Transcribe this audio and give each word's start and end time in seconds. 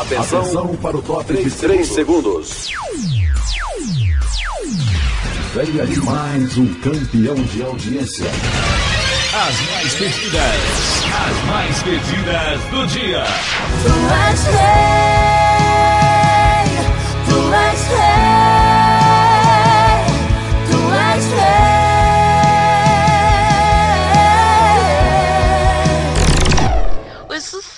Atenção, 0.00 0.40
Atenção 0.40 0.76
para 0.76 0.96
o 0.96 1.02
top 1.02 1.34
de 1.34 1.50
3 1.50 1.88
segundos. 1.88 2.68
Venha 5.52 5.86
de 5.86 6.00
mais 6.02 6.56
um 6.56 6.72
campeão 6.74 7.34
de 7.34 7.62
audiência. 7.64 8.26
As 8.26 9.60
mais 9.72 9.94
pedidas, 9.94 11.02
as 11.12 11.44
mais 11.46 11.82
pedidas 11.82 12.60
do 12.70 12.86
dia. 12.86 13.24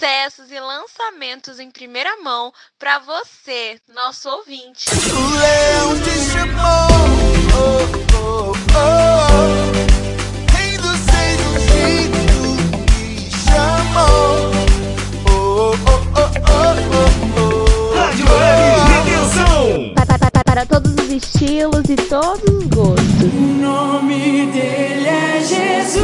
Sucessos 0.01 0.51
e 0.51 0.59
lançamentos 0.59 1.61
em 1.61 1.71
primeira 1.71 2.17
mão 2.23 2.50
para 2.79 2.99
você, 3.00 3.79
nosso 3.95 4.31
ouvinte. 4.31 4.89
O 4.89 4.95
leão 5.36 6.00
te 6.00 6.11
chamou. 6.32 6.89
Oh, 7.53 7.85
oh, 8.17 8.54
oh. 8.79 9.36
Rei 10.57 10.79
dos 10.79 10.96
seis 11.11 11.39
chamou. 13.45 14.50
Oh, 15.29 15.75
oh, 15.86 16.01
oh. 17.37 17.95
Rádio 17.95 18.25
Web 18.32 19.93
pa- 19.95 20.43
Para 20.46 20.64
todos 20.64 20.93
os 20.95 21.11
estilos 21.11 21.85
e 21.90 21.96
todos 21.96 22.43
os 22.54 22.64
gostos. 22.68 23.35
O 23.35 23.37
nome 23.61 24.46
dele 24.46 25.09
é 25.09 25.40
Jesus. 25.45 26.01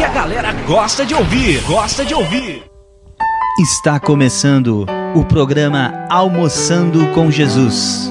Que 0.00 0.04
a 0.04 0.08
galera 0.08 0.50
gosta 0.66 1.04
de 1.04 1.14
ouvir, 1.14 1.60
gosta 1.64 2.06
de 2.06 2.14
ouvir. 2.14 2.62
Está 3.60 4.00
começando 4.00 4.86
o 5.14 5.22
programa 5.26 6.06
Almoçando 6.08 7.06
com 7.08 7.30
Jesus, 7.30 8.10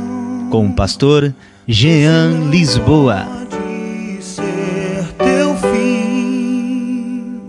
com 0.52 0.67
o 0.67 0.76
pastor 0.76 1.34
Jean 1.67 2.48
Lisboa. 2.52 3.26
Pode 3.26 4.22
ser 4.22 5.04
teu 5.17 5.56
fim. 5.56 7.42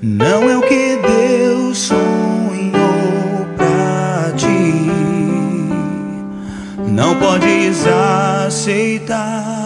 Não 0.00 0.48
é 0.48 0.56
o 0.56 0.62
que 0.62 0.96
Deus 0.96 1.76
sonhou 1.76 3.46
pra 3.54 4.32
ti. 4.34 4.88
Não 6.88 7.18
podes 7.18 7.86
aceitar. 8.46 9.61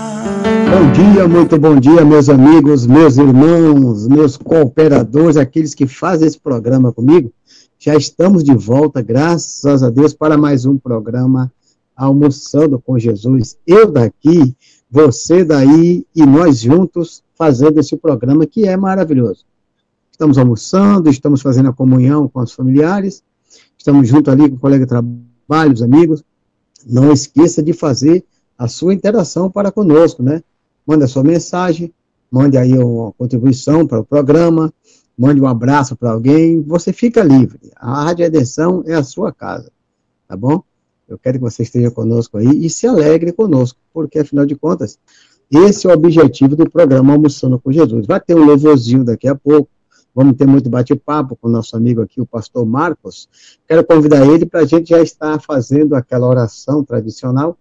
Bom 0.69 0.93
dia, 0.93 1.29
muito 1.29 1.57
bom 1.59 1.79
dia, 1.79 2.05
meus 2.05 2.29
amigos, 2.29 2.87
meus 2.87 3.17
irmãos, 3.17 4.09
meus 4.09 4.37
cooperadores, 4.37 5.37
aqueles 5.37 5.75
que 5.75 5.87
fazem 5.87 6.27
esse 6.27 6.41
programa 6.41 6.93
comigo. 6.93 7.33
Já 7.79 7.95
estamos 7.95 8.43
de 8.43 8.53
volta, 8.53 9.01
graças 9.01 9.85
a 9.85 9.91
Deus, 9.91 10.13
para 10.13 10.37
mais 10.37 10.67
um 10.67 10.77
programa 10.77 11.53
Almoçando 11.95 12.81
com 12.81 12.99
Jesus. 12.99 13.57
Eu 13.65 13.93
daqui, 13.93 14.57
você 14.91 15.45
daí 15.45 16.05
e 16.15 16.27
nós 16.27 16.59
juntos 16.61 17.23
fazendo 17.39 17.79
esse 17.79 17.97
programa 17.97 18.45
que 18.45 18.67
é 18.67 18.77
maravilhoso. 18.77 19.45
Estamos 20.11 20.37
almoçando, 20.37 21.09
estamos 21.09 21.43
fazendo 21.43 21.69
a 21.69 21.73
comunhão 21.73 22.29
com 22.29 22.41
os 22.41 22.53
familiares, 22.53 23.23
estamos 23.79 24.09
junto 24.09 24.33
ali 24.33 24.49
com 24.51 24.57
o 24.57 24.61
colega 24.61 24.85
de 24.85 24.89
trabalho, 24.89 25.73
os 25.73 25.83
amigos. 25.83 26.25
Não 26.85 27.13
esqueça 27.13 27.63
de 27.63 27.73
fazer 27.73 28.25
a 28.59 28.67
sua 28.67 28.93
interação 28.93 29.49
para 29.49 29.71
conosco, 29.71 30.23
né? 30.23 30.43
Mande 30.87 31.05
a 31.05 31.09
sua 31.09 31.25
mensagem, 31.25 31.93
mande 32.31 32.57
aí 32.57 32.77
uma 32.79 33.13
contribuição 33.13 33.87
para 33.87 34.01
o 34.01 34.05
programa, 34.05 34.73
mande 35.17 35.41
um 35.41 35.47
abraço 35.47 35.97
para 35.97 36.13
alguém, 36.13 36.63
você 36.63 36.93
fica 36.93 37.23
livre. 37.23 37.73
A 37.77 38.05
Rádio 38.05 38.25
Redenção 38.25 38.85
é 38.87 38.95
a 38.95 39.03
sua 39.03 39.33
casa, 39.33 39.71
tá 40.29 40.37
bom? 40.37 40.63
Eu 41.09 41.19
quero 41.19 41.39
que 41.39 41.45
você 41.45 41.63
esteja 41.63 41.91
conosco 41.91 42.37
aí 42.37 42.67
e 42.67 42.69
se 42.69 42.87
alegre 42.87 43.33
conosco, 43.33 43.79
porque 43.93 44.19
afinal 44.19 44.45
de 44.45 44.57
contas, 44.57 44.99
esse 45.51 45.87
é 45.87 45.91
o 45.91 45.95
objetivo 45.95 46.57
do 46.57 46.69
programa 46.69 47.13
Almoçando 47.13 47.59
com 47.59 47.71
Jesus. 47.71 48.07
Vai 48.07 48.21
ter 48.21 48.35
um 48.35 48.45
louvorzinho 48.45 49.05
daqui 49.05 49.29
a 49.29 49.35
pouco, 49.35 49.69
vamos 50.13 50.37
ter 50.37 50.47
muito 50.47 50.69
bate-papo 50.69 51.37
com 51.37 51.49
o 51.49 51.51
nosso 51.51 51.77
amigo 51.77 52.03
aqui, 52.03 52.21
o 52.21 52.27
pastor 52.27 52.67
Marcos. 52.67 53.29
Quero 53.69 53.85
convidar 53.85 54.27
ele 54.27 54.45
para 54.45 54.61
a 54.61 54.65
gente 54.65 54.91
já 54.91 55.01
estar 55.01 55.41
fazendo 55.41 55.95
aquela 55.95 56.27
oração 56.27 56.83
tradicional, 56.83 57.57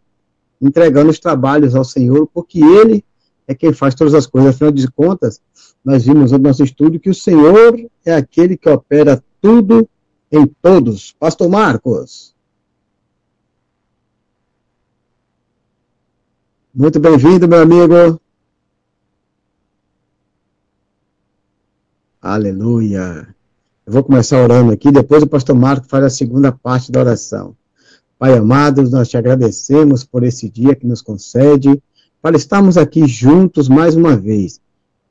entregando 0.59 1.11
os 1.11 1.19
trabalhos 1.19 1.75
ao 1.75 1.83
Senhor, 1.83 2.27
porque 2.33 2.59
Ele 2.59 3.05
é 3.47 3.55
quem 3.55 3.73
faz 3.73 3.95
todas 3.95 4.13
as 4.13 4.25
coisas. 4.25 4.55
Afinal 4.55 4.71
de 4.71 4.87
contas, 4.91 5.41
nós 5.83 6.05
vimos 6.05 6.31
no 6.31 6.37
nosso 6.37 6.63
estudo 6.63 6.99
que 6.99 7.09
o 7.09 7.15
Senhor 7.15 7.79
é 8.05 8.13
aquele 8.13 8.57
que 8.57 8.69
opera 8.69 9.23
tudo 9.41 9.87
em 10.31 10.45
todos. 10.45 11.13
Pastor 11.19 11.49
Marcos. 11.49 12.33
Muito 16.73 16.99
bem-vindo, 16.99 17.47
meu 17.47 17.61
amigo. 17.61 18.19
Aleluia. 22.21 23.33
Eu 23.85 23.93
vou 23.93 24.03
começar 24.03 24.41
orando 24.41 24.71
aqui, 24.71 24.91
depois 24.91 25.21
o 25.21 25.27
pastor 25.27 25.55
Marcos 25.55 25.87
faz 25.87 26.03
a 26.03 26.09
segunda 26.09 26.51
parte 26.51 26.91
da 26.91 26.99
oração. 26.99 27.55
Pai 28.17 28.35
amado, 28.35 28.89
nós 28.89 29.07
te 29.07 29.15
agradecemos 29.15 30.03
por 30.03 30.23
esse 30.23 30.49
dia 30.49 30.75
que 30.75 30.87
nos 30.87 31.03
concede, 31.03 31.79
para 32.25 32.37
estarmos 32.37 32.75
aqui 32.75 33.05
juntos 33.05 33.69
mais 33.69 33.95
uma 33.95 34.17
vez, 34.17 34.59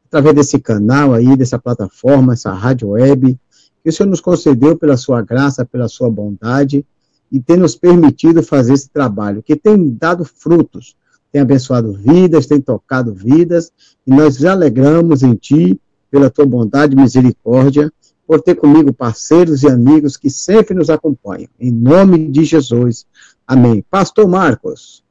através 0.09 0.35
desse 0.35 0.59
canal 0.59 1.13
aí, 1.15 1.37
dessa 1.37 1.57
plataforma, 1.57 2.33
essa 2.33 2.53
rádio 2.53 2.89
web, 2.89 3.39
que 3.85 3.89
o 3.89 3.93
Senhor 3.93 4.09
nos 4.09 4.21
concedeu 4.21 4.77
pela 4.77 4.97
sua 4.97 5.23
graça, 5.23 5.65
pela 5.65 5.87
sua 5.87 6.11
bondade, 6.11 6.85
e 7.31 7.39
tem 7.39 7.57
nos 7.57 7.77
permitido 7.77 8.43
fazer 8.43 8.73
esse 8.73 8.89
trabalho, 8.91 9.45
que 9.45 9.55
tem 9.55 9.91
dado 9.91 10.25
frutos, 10.25 10.97
tem 11.31 11.41
abençoado 11.41 11.93
vidas, 11.93 12.47
tem 12.47 12.61
tocado 12.61 13.15
vidas, 13.15 13.71
e 14.05 14.11
nós 14.11 14.35
nos 14.35 14.45
alegramos 14.45 15.23
em 15.23 15.37
Ti, 15.37 15.81
pela 16.11 16.29
Tua 16.29 16.47
bondade 16.47 16.95
e 16.95 17.01
misericórdia, 17.01 17.93
por 18.27 18.43
ter 18.43 18.57
comigo 18.57 18.93
parceiros 18.93 19.63
e 19.63 19.69
amigos 19.69 20.17
que 20.17 20.31
sempre 20.31 20.75
nos 20.75 20.91
acompanham. 20.91 21.49
Em 21.61 21.71
nome 21.71 22.27
de 22.27 22.43
Jesus. 22.43 23.07
Amém. 23.47 23.85
Pastor 23.89 24.27
Marcos. 24.27 25.04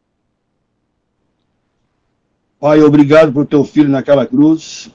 Pai, 2.64 2.82
obrigado 2.82 3.34
por 3.34 3.46
teu 3.46 3.66
filho 3.66 3.90
naquela 3.90 4.26
cruz. 4.26 4.90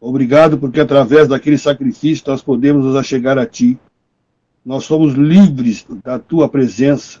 Obrigado 0.00 0.58
porque 0.58 0.80
através 0.80 1.28
daquele 1.28 1.56
sacrifício 1.56 2.24
nós 2.26 2.42
podemos 2.42 2.84
nos 2.84 2.96
achegar 2.96 3.38
a 3.38 3.46
ti. 3.46 3.78
Nós 4.66 4.82
somos 4.82 5.14
livres 5.14 5.86
da 6.02 6.18
tua 6.18 6.48
presença. 6.48 7.20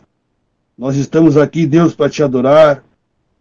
Nós 0.76 0.96
estamos 0.96 1.36
aqui, 1.36 1.64
Deus, 1.64 1.94
para 1.94 2.10
te 2.10 2.24
adorar, 2.24 2.82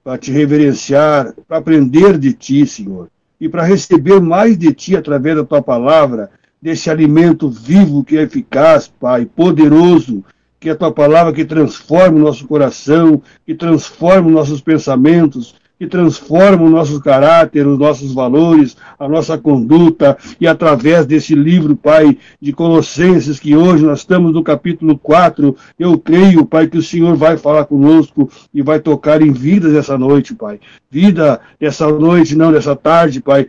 para 0.04 0.16
te 0.16 0.32
reverenciar, 0.32 1.34
para 1.48 1.58
aprender 1.58 2.20
de 2.20 2.34
ti, 2.34 2.68
Senhor, 2.68 3.10
e 3.42 3.50
para 3.50 3.64
receber 3.64 4.22
mais 4.22 4.56
de 4.60 4.72
ti 4.76 4.96
através 4.96 5.38
da 5.38 5.44
tua 5.44 5.64
palavra, 5.64 6.30
desse 6.62 6.88
alimento 6.88 7.50
vivo 7.50 8.04
que 8.04 8.16
é 8.16 8.22
eficaz, 8.22 8.88
Pai, 8.88 9.26
poderoso, 9.26 10.24
que 10.60 10.70
é 10.70 10.74
a 10.74 10.76
tua 10.76 10.92
palavra 10.92 11.34
que 11.34 11.46
transforma 11.46 12.16
o 12.16 12.22
nosso 12.22 12.46
coração, 12.46 13.24
que 13.44 13.56
transforma 13.56 14.28
os 14.28 14.34
nossos 14.36 14.62
pensamentos, 14.62 15.56
que 15.80 15.86
transforma 15.86 16.64
o 16.64 16.70
nosso 16.70 17.00
caráter, 17.00 17.68
os 17.68 17.78
nossos 17.78 18.14
valores, 18.14 18.76
a 18.98 19.08
nossa 19.08 19.38
conduta, 19.38 20.18
e 20.42 20.48
através 20.48 21.06
desse 21.06 21.36
livro, 21.36 21.76
Pai, 21.76 22.18
de 22.42 22.52
Colossenses, 22.52 23.40
que 23.40 23.56
hoje 23.56 23.86
nós 23.86 24.00
estamos 24.00 24.34
no 24.34 24.44
capítulo 24.44 24.98
4, 24.98 25.56
eu 25.78 25.98
creio, 26.00 26.46
Pai, 26.46 26.68
que 26.68 26.78
o 26.78 26.84
Senhor 26.84 27.16
vai 27.16 27.38
falar 27.38 27.66
conosco 27.66 28.30
e 28.54 28.62
vai 28.62 28.80
tocar 28.80 29.22
em 29.22 29.32
vidas 29.32 29.76
essa 29.76 29.98
noite, 29.98 30.34
Pai. 30.34 30.60
Vida 30.90 31.40
dessa 31.60 31.88
noite, 31.92 32.36
não 32.36 32.52
dessa 32.52 32.76
tarde, 32.76 33.22
Pai, 33.22 33.48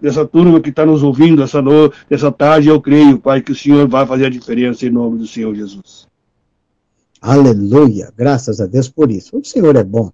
dessa 0.00 0.26
turma 0.26 0.60
que 0.60 0.70
está 0.70 0.84
nos 0.84 1.02
ouvindo 1.02 1.42
essa, 1.42 1.62
no, 1.62 1.92
essa 2.10 2.32
tarde, 2.32 2.68
eu 2.68 2.80
creio, 2.80 3.18
Pai, 3.18 3.40
que 3.40 3.52
o 3.52 3.56
Senhor 3.56 3.86
vai 3.86 4.04
fazer 4.04 4.26
a 4.26 4.30
diferença 4.30 4.84
em 4.84 4.90
nome 4.90 5.18
do 5.18 5.26
Senhor 5.26 5.54
Jesus. 5.54 6.08
Aleluia. 7.20 8.12
Graças 8.16 8.60
a 8.60 8.66
Deus 8.66 8.88
por 8.88 9.10
isso. 9.10 9.38
O 9.38 9.44
Senhor 9.44 9.76
é 9.76 9.84
bom. 9.84 10.10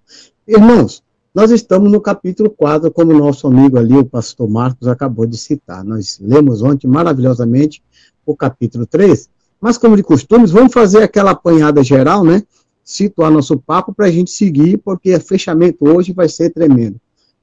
Irmãos, 0.47 1.03
Nós 1.33 1.49
estamos 1.49 1.91
no 1.91 1.99
capítulo 1.99 2.47
4, 2.47 2.91
como 2.91 3.11
nosso 3.11 3.47
amigo 3.47 3.79
ali, 3.79 3.97
o 3.97 4.05
pastor 4.05 4.47
Marcos, 4.47 4.87
acabou 4.87 5.25
de 5.25 5.35
citar. 5.35 5.83
Nós 5.83 6.19
lemos 6.21 6.61
ontem 6.61 6.85
maravilhosamente 6.85 7.81
o 8.23 8.35
capítulo 8.35 8.85
3, 8.85 9.27
mas 9.59 9.75
como 9.75 9.95
de 9.95 10.03
costume, 10.03 10.45
vamos 10.45 10.71
fazer 10.71 11.01
aquela 11.01 11.31
apanhada 11.31 11.83
geral, 11.83 12.23
né? 12.23 12.43
Situar 12.83 13.31
nosso 13.31 13.57
papo 13.57 13.91
para 13.91 14.05
a 14.05 14.11
gente 14.11 14.29
seguir, 14.29 14.77
porque 14.77 15.15
o 15.15 15.19
fechamento 15.19 15.87
hoje 15.87 16.13
vai 16.13 16.29
ser 16.29 16.51
tremendo. 16.51 16.97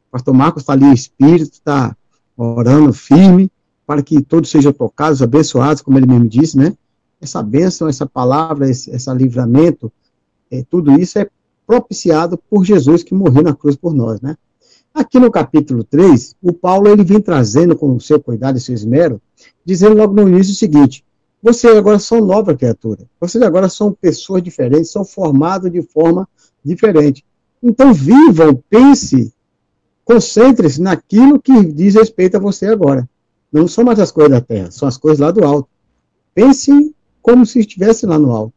O 0.09 0.13
pastor 0.13 0.35
Marcos 0.35 0.63
está 0.63 0.75
ali, 0.75 0.85
o 0.85 0.93
espírito 0.93 1.55
está 1.55 1.97
orando 2.37 2.93
firme, 2.93 3.51
para 3.85 4.05
que 4.05 4.23
todos 4.23 4.51
sejam 4.51 4.73
tocados, 4.73 5.21
abençoados, 5.21 5.83
como 5.83 5.99
ele 5.99 6.07
mesmo 6.07 6.29
disse, 6.29 6.57
né? 6.57 6.77
Essa 7.21 7.43
bênção, 7.43 7.89
essa 7.89 8.07
palavra, 8.07 8.71
esse, 8.71 8.89
esse 8.93 9.13
livramento, 9.15 9.91
é, 10.49 10.63
tudo 10.63 10.93
isso 10.93 11.19
é 11.19 11.29
propiciado 11.71 12.37
por 12.51 12.65
Jesus 12.65 13.05
que 13.05 13.15
morreu 13.15 13.45
na 13.45 13.55
cruz 13.55 13.77
por 13.77 13.95
nós, 13.95 14.21
né? 14.21 14.37
Aqui 14.93 15.21
no 15.21 15.31
capítulo 15.31 15.85
3, 15.85 16.35
o 16.43 16.53
Paulo 16.53 16.89
ele 16.89 17.05
vem 17.05 17.21
trazendo 17.21 17.77
com 17.77 17.95
o 17.95 18.01
seu 18.01 18.19
cuidado 18.21 18.59
e 18.59 18.61
seu 18.61 18.75
esmero, 18.75 19.23
dizendo 19.65 19.95
logo 19.95 20.13
no 20.13 20.29
início 20.29 20.53
o 20.53 20.57
seguinte: 20.57 21.05
vocês 21.41 21.77
agora 21.77 22.01
são 22.01 22.21
nova 22.21 22.57
criatura. 22.57 23.05
Vocês 23.21 23.41
agora 23.45 23.69
são 23.69 23.93
pessoas 23.93 24.43
diferentes, 24.43 24.91
são 24.91 25.05
formados 25.05 25.71
de 25.71 25.81
forma 25.81 26.29
diferente. 26.65 27.25
Então 27.63 27.95
vivam, 27.95 28.61
pense, 28.69 29.33
concentre-se 30.05 30.83
naquilo 30.83 31.41
que 31.41 31.65
diz 31.67 31.95
respeito 31.95 32.37
a 32.37 32.41
você 32.41 32.67
agora. 32.67 33.09
Não 33.53 33.69
são 33.69 33.85
mais 33.85 34.01
as 34.01 34.11
coisas 34.11 34.33
da 34.33 34.41
terra, 34.41 34.73
são 34.73 34.89
as 34.89 34.97
coisas 34.97 35.21
lá 35.21 35.31
do 35.31 35.45
alto. 35.45 35.69
Pense 36.35 36.93
como 37.23 37.47
se 37.47 37.61
estivesse 37.61 38.07
lá 38.07 38.19
no 38.19 38.33
alto. 38.33 38.55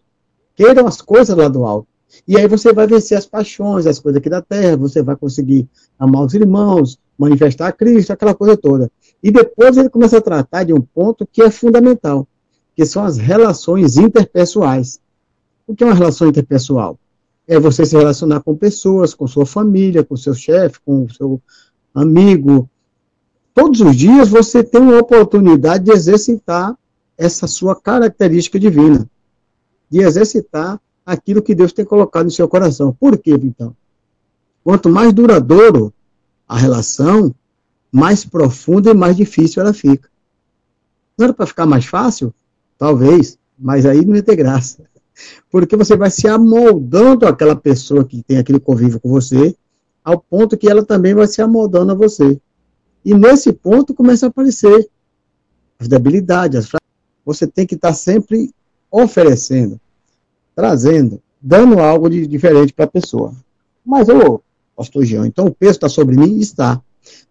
Queiram 0.55 0.87
as 0.87 0.99
coisas 0.99 1.37
lá 1.37 1.47
do 1.47 1.63
alto. 1.63 1.92
E 2.27 2.37
aí 2.37 2.47
você 2.47 2.71
vai 2.71 2.87
vencer 2.87 3.17
as 3.17 3.25
paixões, 3.25 3.85
as 3.85 3.99
coisas 3.99 4.19
aqui 4.19 4.29
da 4.29 4.41
terra, 4.41 4.77
você 4.77 5.01
vai 5.01 5.15
conseguir 5.15 5.67
amar 5.97 6.25
os 6.25 6.33
irmãos, 6.33 6.99
manifestar 7.17 7.67
a 7.67 7.71
Cristo, 7.71 8.11
aquela 8.11 8.33
coisa 8.33 8.55
toda. 8.55 8.91
E 9.21 9.31
depois 9.31 9.77
ele 9.77 9.89
começa 9.89 10.17
a 10.17 10.21
tratar 10.21 10.63
de 10.63 10.73
um 10.73 10.81
ponto 10.81 11.27
que 11.29 11.41
é 11.41 11.49
fundamental, 11.49 12.27
que 12.75 12.85
são 12.85 13.03
as 13.03 13.17
relações 13.17 13.97
interpessoais. 13.97 14.99
O 15.67 15.75
que 15.75 15.83
é 15.83 15.87
uma 15.87 15.95
relação 15.95 16.27
interpessoal? 16.27 16.97
É 17.47 17.59
você 17.59 17.85
se 17.85 17.95
relacionar 17.95 18.41
com 18.41 18.55
pessoas, 18.55 19.13
com 19.13 19.27
sua 19.27 19.45
família, 19.45 20.03
com 20.03 20.15
seu 20.15 20.33
chefe, 20.33 20.79
com 20.85 21.07
seu 21.09 21.41
amigo. 21.93 22.69
Todos 23.53 23.81
os 23.81 23.95
dias 23.95 24.29
você 24.29 24.63
tem 24.63 24.81
uma 24.81 24.99
oportunidade 24.99 25.85
de 25.85 25.91
exercitar 25.91 26.75
essa 27.17 27.47
sua 27.47 27.75
característica 27.75 28.59
divina, 28.59 29.07
de 29.89 29.99
exercitar 29.99 30.81
aquilo 31.05 31.41
que 31.41 31.55
Deus 31.55 31.73
tem 31.73 31.85
colocado 31.85 32.25
no 32.25 32.31
seu 32.31 32.47
coração. 32.47 32.93
Por 32.93 33.17
quê, 33.17 33.31
então? 33.31 33.75
Quanto 34.63 34.89
mais 34.89 35.11
duradouro 35.13 35.93
a 36.47 36.57
relação, 36.57 37.33
mais 37.91 38.25
profunda 38.25 38.91
e 38.91 38.93
mais 38.93 39.15
difícil 39.15 39.61
ela 39.61 39.73
fica. 39.73 40.09
Não 41.17 41.25
era 41.25 41.33
para 41.33 41.45
ficar 41.45 41.65
mais 41.65 41.85
fácil? 41.85 42.33
Talvez, 42.77 43.37
mas 43.57 43.85
aí 43.85 44.05
não 44.05 44.15
ia 44.15 44.23
ter 44.23 44.35
graça. 44.35 44.83
Porque 45.51 45.75
você 45.75 45.95
vai 45.95 46.09
se 46.09 46.27
amoldando 46.27 47.27
àquela 47.27 47.55
pessoa 47.55 48.05
que 48.05 48.23
tem 48.23 48.37
aquele 48.37 48.59
convívio 48.59 48.99
com 48.99 49.09
você, 49.09 49.55
ao 50.03 50.19
ponto 50.19 50.57
que 50.57 50.67
ela 50.67 50.83
também 50.83 51.13
vai 51.13 51.27
se 51.27 51.41
amoldando 51.41 51.91
a 51.91 51.95
você. 51.95 52.39
E 53.05 53.13
nesse 53.13 53.51
ponto 53.51 53.93
começa 53.93 54.25
a 54.25 54.29
aparecer 54.29 54.89
as 55.79 55.87
debilidades, 55.87 56.59
as. 56.73 56.81
Você 57.25 57.47
tem 57.47 57.65
que 57.65 57.75
estar 57.75 57.93
sempre 57.93 58.53
oferecendo 58.91 59.79
trazendo, 60.55 61.21
dando 61.41 61.79
algo 61.79 62.09
de 62.09 62.25
diferente 62.27 62.73
para 62.73 62.85
a 62.85 62.89
pessoa. 62.89 63.33
Mas, 63.85 64.07
ô, 64.09 64.41
pastor 64.75 65.05
Jean, 65.05 65.27
então 65.27 65.45
o 65.45 65.53
peso 65.53 65.73
está 65.73 65.89
sobre 65.89 66.15
mim? 66.15 66.39
Está. 66.39 66.81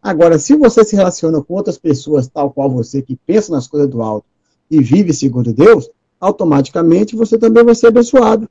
Agora, 0.03 0.39
se 0.39 0.55
você 0.57 0.85
se 0.85 0.97
relaciona 0.97 1.41
com 1.43 1.55
outras 1.55 1.79
pessoas, 1.79 2.29
tal 2.29 2.51
qual 2.51 2.71
você, 2.71 3.01
que 3.01 3.17
pensa 3.27 3.53
nas 3.53 3.67
coisas 3.67 3.89
do 3.89 4.03
alto 4.03 4.27
e 4.71 4.81
vive 4.83 5.13
segundo 5.13 5.53
Deus, 5.53 5.89
automaticamente 6.21 7.17
você 7.17 7.39
também 7.39 7.65
vai 7.65 7.75
ser 7.75 7.89
abençoado. 7.89 8.49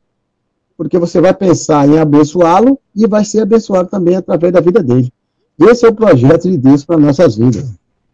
Porque 0.76 0.98
você 0.98 1.22
vai 1.22 1.34
pensar 1.34 1.88
em 1.88 2.00
abençoá-lo 2.00 2.80
e 2.96 3.06
vai 3.06 3.24
ser 3.24 3.42
abençoado 3.42 3.90
também 3.90 4.16
através 4.16 4.52
da 4.52 4.60
vida 4.60 4.82
dele. 4.82 5.12
Esse 5.60 5.86
é 5.86 5.90
o 5.90 5.94
projeto 5.94 6.50
de 6.50 6.58
Deus 6.58 6.84
para 6.84 6.98
nossas 6.98 7.36
vidas. 7.36 7.72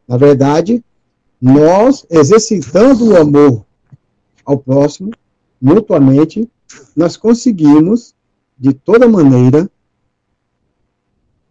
Na 0.08 0.18
verdade, 0.18 0.84
nós 1.42 2.06
exercitando 2.10 3.10
o 3.10 3.18
amor 3.18 3.64
ao 4.46 4.58
próximo, 4.58 5.12
mutuamente, 5.62 6.50
nós 6.96 7.18
conseguimos, 7.18 8.14
de 8.58 8.74
toda 8.74 9.08
maneira, 9.08 9.70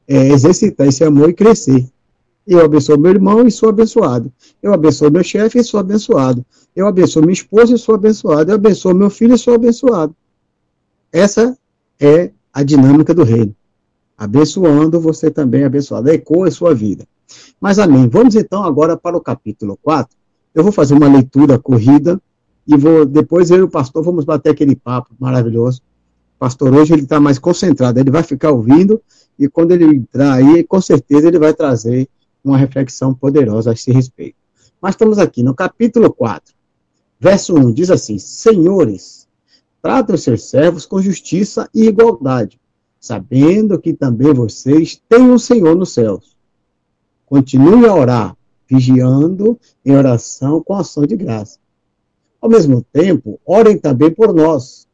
é, 0.06 0.28
exercitar 0.28 0.86
esse 0.86 1.04
amor 1.04 1.30
e 1.30 1.34
crescer. 1.34 1.86
Eu 2.46 2.64
abençoo 2.64 2.98
meu 2.98 3.10
irmão 3.10 3.46
e 3.46 3.50
sou 3.50 3.68
abençoado. 3.68 4.32
Eu 4.62 4.72
abençoo 4.72 5.10
meu 5.10 5.24
chefe 5.24 5.58
e 5.58 5.64
sou 5.64 5.80
abençoado. 5.80 6.46
Eu 6.76 6.86
abençoo 6.86 7.22
minha 7.22 7.32
esposa 7.32 7.74
e 7.74 7.78
sou 7.78 7.94
abençoado. 7.94 8.52
Eu 8.52 8.54
abençoo 8.54 8.94
meu 8.94 9.10
filho 9.10 9.34
e 9.34 9.38
sou 9.38 9.54
abençoado. 9.54 10.14
Essa 11.12 11.58
é 11.98 12.30
a 12.52 12.62
dinâmica 12.62 13.12
do 13.12 13.24
reino. 13.24 13.54
Abençoando, 14.16 15.00
você 15.00 15.30
também 15.30 15.62
é 15.62 15.66
abençoado. 15.66 16.08
Ecoa 16.08 16.46
a 16.46 16.50
sua 16.50 16.72
vida. 16.72 17.04
Mas 17.60 17.78
amém. 17.78 18.08
Vamos 18.08 18.36
então 18.36 18.62
agora 18.62 18.96
para 18.96 19.16
o 19.16 19.20
capítulo 19.20 19.76
4. 19.82 20.16
Eu 20.54 20.62
vou 20.62 20.72
fazer 20.72 20.94
uma 20.94 21.08
leitura 21.08 21.58
corrida 21.58 22.20
e 22.66 22.76
vou 22.76 23.06
depois 23.06 23.50
eu 23.50 23.58
e 23.58 23.62
o 23.62 23.70
pastor 23.70 24.02
vamos 24.02 24.24
bater 24.24 24.50
aquele 24.50 24.74
papo 24.74 25.14
maravilhoso. 25.18 25.80
O 26.36 26.38
pastor 26.38 26.74
hoje 26.74 26.92
ele 26.92 27.02
está 27.02 27.20
mais 27.20 27.38
concentrado, 27.38 27.98
ele 27.98 28.10
vai 28.10 28.22
ficar 28.22 28.50
ouvindo 28.50 29.00
e 29.38 29.48
quando 29.48 29.72
ele 29.72 29.84
entrar 29.84 30.34
aí, 30.34 30.64
com 30.64 30.80
certeza 30.80 31.28
ele 31.28 31.38
vai 31.38 31.54
trazer 31.54 32.08
uma 32.42 32.58
reflexão 32.58 33.14
poderosa 33.14 33.70
a 33.70 33.72
esse 33.72 33.92
respeito. 33.92 34.36
Mas 34.80 34.94
estamos 34.94 35.18
aqui 35.18 35.42
no 35.42 35.54
capítulo 35.54 36.12
4, 36.12 36.54
verso 37.20 37.54
1, 37.54 37.72
diz 37.72 37.90
assim: 37.90 38.18
Senhores, 38.18 39.28
tratem 39.80 40.14
os 40.14 40.22
seus 40.22 40.48
servos 40.48 40.84
com 40.84 41.00
justiça 41.00 41.68
e 41.72 41.86
igualdade, 41.86 42.60
sabendo 42.98 43.78
que 43.78 43.92
também 43.92 44.34
vocês 44.34 45.00
têm 45.08 45.22
um 45.22 45.38
Senhor 45.38 45.76
nos 45.76 45.92
céus. 45.92 46.36
Continue 47.24 47.86
a 47.86 47.94
orar, 47.94 48.36
vigiando 48.68 49.58
em 49.84 49.94
oração 49.94 50.62
com 50.62 50.74
ação 50.74 51.06
de 51.06 51.16
graça 51.16 51.58
ao 52.46 52.50
mesmo 52.50 52.80
tempo, 52.92 53.40
orem 53.44 53.76
também 53.76 54.08
por 54.08 54.32
nós, 54.32 54.86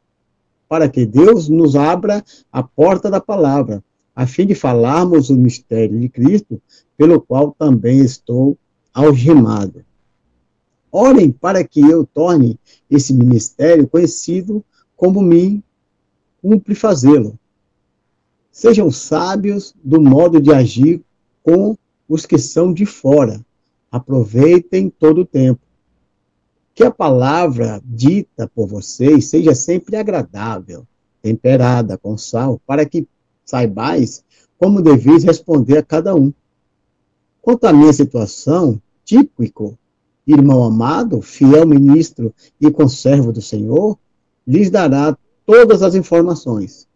para 0.67 0.89
que 0.89 1.05
Deus 1.05 1.47
nos 1.47 1.75
abra 1.75 2.23
a 2.51 2.63
porta 2.63 3.11
da 3.11 3.21
palavra, 3.21 3.83
a 4.15 4.25
fim 4.25 4.47
de 4.47 4.55
falarmos 4.55 5.29
o 5.29 5.35
mistério 5.35 5.99
de 5.99 6.09
Cristo, 6.09 6.59
pelo 6.97 7.21
qual 7.21 7.51
também 7.51 7.99
estou 7.99 8.57
algemado. 8.91 9.85
Orem 10.91 11.31
para 11.31 11.63
que 11.63 11.79
eu 11.79 12.07
torne 12.11 12.59
esse 12.89 13.13
ministério 13.13 13.87
conhecido 13.87 14.65
como 14.95 15.21
me 15.21 15.63
cumpre 16.41 16.73
fazê-lo. 16.73 17.37
Sejam 18.51 18.89
sábios 18.89 19.75
do 19.83 20.01
modo 20.01 20.41
de 20.41 20.51
agir 20.51 21.03
com 21.43 21.77
os 22.09 22.25
que 22.25 22.39
são 22.39 22.73
de 22.73 22.87
fora. 22.87 23.45
Aproveitem 23.91 24.89
todo 24.89 25.21
o 25.21 25.25
tempo 25.25 25.62
que 26.73 26.83
a 26.83 26.91
palavra 26.91 27.81
dita 27.85 28.49
por 28.53 28.67
vocês 28.67 29.29
seja 29.29 29.53
sempre 29.53 29.95
agradável, 29.95 30.85
temperada 31.21 31.97
com 31.97 32.17
sal, 32.17 32.59
para 32.65 32.85
que 32.85 33.07
saibais 33.45 34.23
como 34.57 34.81
deveis 34.81 35.23
responder 35.23 35.77
a 35.77 35.83
cada 35.83 36.15
um. 36.15 36.33
Quanto 37.41 37.65
à 37.65 37.73
minha 37.73 37.93
situação, 37.93 38.81
típico, 39.03 39.77
irmão 40.25 40.63
amado, 40.63 41.21
fiel 41.21 41.67
ministro 41.67 42.33
e 42.59 42.71
conservo 42.71 43.31
do 43.31 43.41
Senhor, 43.41 43.97
lhes 44.47 44.69
dará 44.69 45.17
todas 45.45 45.83
as 45.83 45.95
informações. 45.95 46.87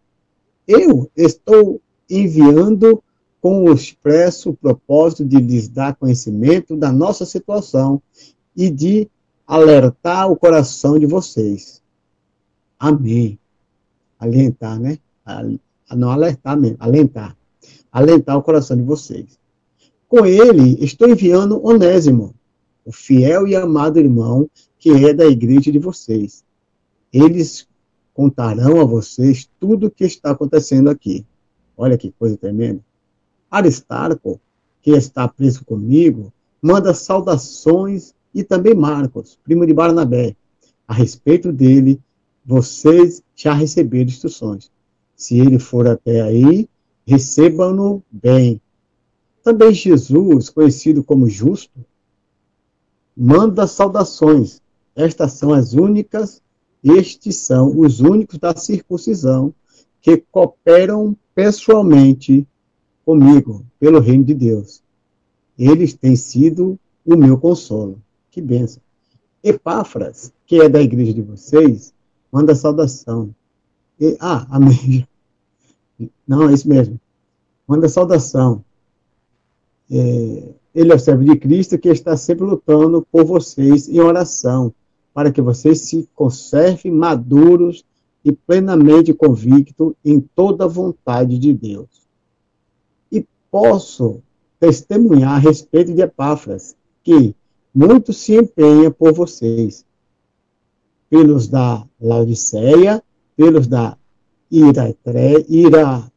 Eu 0.68 1.10
estou 1.16 1.82
enviando 2.10 3.04
com 3.42 3.64
o 3.64 3.74
expresso 3.74 4.54
propósito 4.54 5.24
de 5.24 5.38
lhes 5.38 5.68
dar 5.68 5.96
conhecimento 5.96 6.76
da 6.76 6.92
nossa 6.92 7.26
situação 7.26 8.02
e 8.56 8.70
de 8.70 9.10
alertar 9.48 10.30
o 10.30 10.36
coração 10.36 11.00
de 11.00 11.06
vocês. 11.06 11.82
Amém. 12.78 13.40
Alentar, 14.20 14.78
né? 14.78 15.00
Não 15.96 16.12
alertar 16.12 16.60
mesmo, 16.60 16.78
alentar. 16.80 17.36
Alentar 17.92 18.38
o 18.38 18.44
coração 18.44 18.76
de 18.76 18.84
vocês. 18.84 19.40
Com 20.08 20.26
ele, 20.26 20.84
estou 20.84 21.10
enviando 21.10 21.66
Onésimo, 21.66 22.36
o 22.86 22.92
fiel 22.92 23.48
e 23.48 23.56
amado 23.56 24.00
irmão 24.00 24.50
que 24.78 24.92
é 25.06 25.14
da 25.14 25.26
igreja 25.26 25.72
de 25.72 25.80
vocês. 25.80 26.44
Eles 27.12 27.68
contarão 28.14 28.82
a 28.82 28.84
vocês 28.84 29.50
tudo 29.60 29.88
o 29.88 29.92
que 29.92 30.06
está 30.06 30.32
acontecendo 30.32 30.90
aqui. 30.90 31.26
Olha 31.76 31.98
que 31.98 32.12
coisa 32.12 32.38
tremenda. 32.38 32.82
Aristarco, 33.50 34.40
que 34.82 34.92
está 34.92 35.28
preso 35.28 35.64
comigo, 35.66 36.34
manda 36.62 36.94
saudações 36.94 38.14
e 38.38 38.44
também 38.44 38.76
Marcos, 38.76 39.36
primo 39.44 39.66
de 39.66 39.74
Barnabé. 39.74 40.36
A 40.88 40.94
respeito 40.94 41.52
dele, 41.52 42.00
vocês 42.46 43.24
já 43.36 43.52
receberam 43.52 44.06
instruções. 44.06 44.70
Se 45.16 45.40
ele 45.40 45.58
for 45.58 45.88
até 45.88 46.22
aí, 46.22 46.70
recebam-no 47.04 48.04
bem. 48.12 48.62
Também 49.44 49.74
Jesus, 49.74 50.52
conhecido 50.52 51.04
como 51.04 51.28
justo, 51.28 51.84
manda 53.16 53.66
saudações. 53.66 54.62
Estas 54.96 55.34
são 55.34 55.52
as 55.52 55.74
únicas, 55.74 56.40
estes 56.84 57.38
são 57.38 57.80
os 57.80 58.02
únicos 58.02 58.38
da 58.38 58.56
circuncisão 58.56 59.52
que 60.00 60.24
cooperam 60.32 61.18
pessoalmente 61.34 62.48
comigo 63.04 63.66
pelo 63.80 64.00
reino 64.00 64.24
de 64.24 64.36
Deus. 64.36 64.84
Eles 65.58 65.96
têm 65.96 66.16
sido 66.16 66.80
o 67.04 67.16
meu 67.16 67.36
consolo. 67.40 68.00
Que 68.38 68.42
benção. 68.42 68.84
Epáfras, 69.44 70.32
que 70.46 70.62
é 70.62 70.70
da 70.70 70.80
igreja 70.80 71.12
de 71.12 71.24
vocês, 71.24 71.92
manda 72.32 72.54
saudação. 72.54 73.34
E, 74.00 74.16
ah, 74.20 74.46
amém. 74.52 75.08
Não, 76.28 76.48
é 76.48 76.54
isso 76.54 76.70
mesmo. 76.70 77.02
Manda 77.68 77.90
saudação. 77.90 78.64
É, 79.90 80.54
ele 80.76 80.92
é 80.92 80.96
o 80.96 81.00
servo 81.00 81.24
de 81.24 81.36
Cristo 81.36 81.80
que 81.80 81.90
está 81.90 82.16
sempre 82.16 82.46
lutando 82.46 83.04
por 83.12 83.26
vocês 83.26 83.90
em 83.90 84.00
oração, 84.00 84.72
para 85.16 85.32
que 85.32 85.42
vocês 85.42 85.82
se 85.82 86.08
conservem 86.14 86.92
maduros 86.92 87.84
e 88.24 88.32
plenamente 88.32 89.16
convictos 89.16 89.94
em 90.06 90.20
toda 90.20 90.66
a 90.66 90.68
vontade 90.68 91.40
de 91.40 91.54
Deus. 91.54 92.08
E 93.12 93.26
posso 93.50 94.22
testemunhar 94.60 95.38
a 95.38 95.40
respeito 95.40 95.92
de 95.92 96.04
Epáfras, 96.04 96.76
que 97.04 97.36
muito 97.78 98.12
se 98.12 98.36
empenha 98.36 98.90
por 98.90 99.14
vocês, 99.14 99.86
pelos 101.08 101.48
da 101.48 101.86
Laodiceia, 102.02 103.04
pelos 103.36 103.68
da 103.68 103.96
Iratré, 104.50 105.46
Ira, 105.48 106.12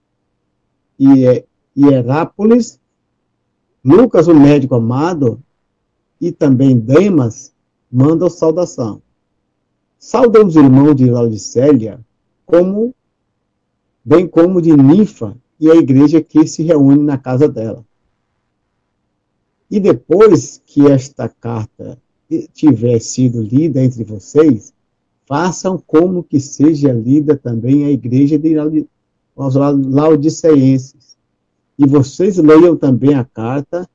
Hierápolis, 1.77 2.81
Lucas, 3.85 4.27
o 4.27 4.35
médico 4.35 4.75
amado, 4.75 5.39
e 6.19 6.33
também 6.33 6.79
Demas, 6.79 7.53
mandam 7.93 8.31
saudação. 8.31 9.03
Saudam 9.99 10.47
os 10.47 10.57
irmãos 10.57 10.95
de 10.95 11.11
Laodiceia, 11.11 12.01
como, 12.47 12.95
bem 14.03 14.27
como 14.27 14.63
de 14.63 14.75
Ninfa 14.75 15.37
e 15.61 15.71
a 15.71 15.75
igreja 15.75 16.23
que 16.23 16.47
se 16.47 16.63
reúne 16.63 17.03
na 17.03 17.19
casa 17.19 17.47
dela. 17.47 17.85
E 19.71 19.79
depois 19.79 20.61
que 20.67 20.87
esta 20.87 21.29
carta 21.29 21.97
tiver 22.53 22.99
sido 23.01 23.41
lida 23.41 23.83
entre 23.83 24.03
vocês, 24.05 24.73
façam 25.27 25.83
como 25.87 26.25
que 26.25 26.41
seja 26.41 26.93
lida 26.93 27.37
também 27.37 27.85
a 27.85 27.91
igreja 27.91 28.37
de 28.39 28.55
Laodiceenses. 29.37 31.17
E 31.79 31.87
vocês 31.87 32.37
leiam 32.37 32.77
também 32.77 33.15
a 33.15 33.25
carta 33.25 33.89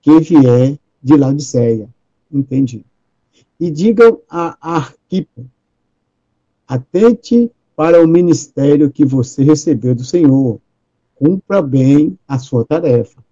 que 0.00 0.20
vier 0.20 0.78
de 1.02 1.16
Laodiceia. 1.16 1.88
Entendi. 2.32 2.84
E 3.60 3.70
digam 3.70 4.20
a 4.28 4.56
Arquipo, 4.60 5.46
atente 6.66 7.50
para 7.76 8.02
o 8.02 8.08
ministério 8.08 8.90
que 8.90 9.04
você 9.04 9.44
recebeu 9.44 9.94
do 9.94 10.04
Senhor. 10.04 10.58
Cumpra 11.14 11.62
bem 11.62 12.18
a 12.26 12.38
sua 12.38 12.64
tarefa. 12.64 13.23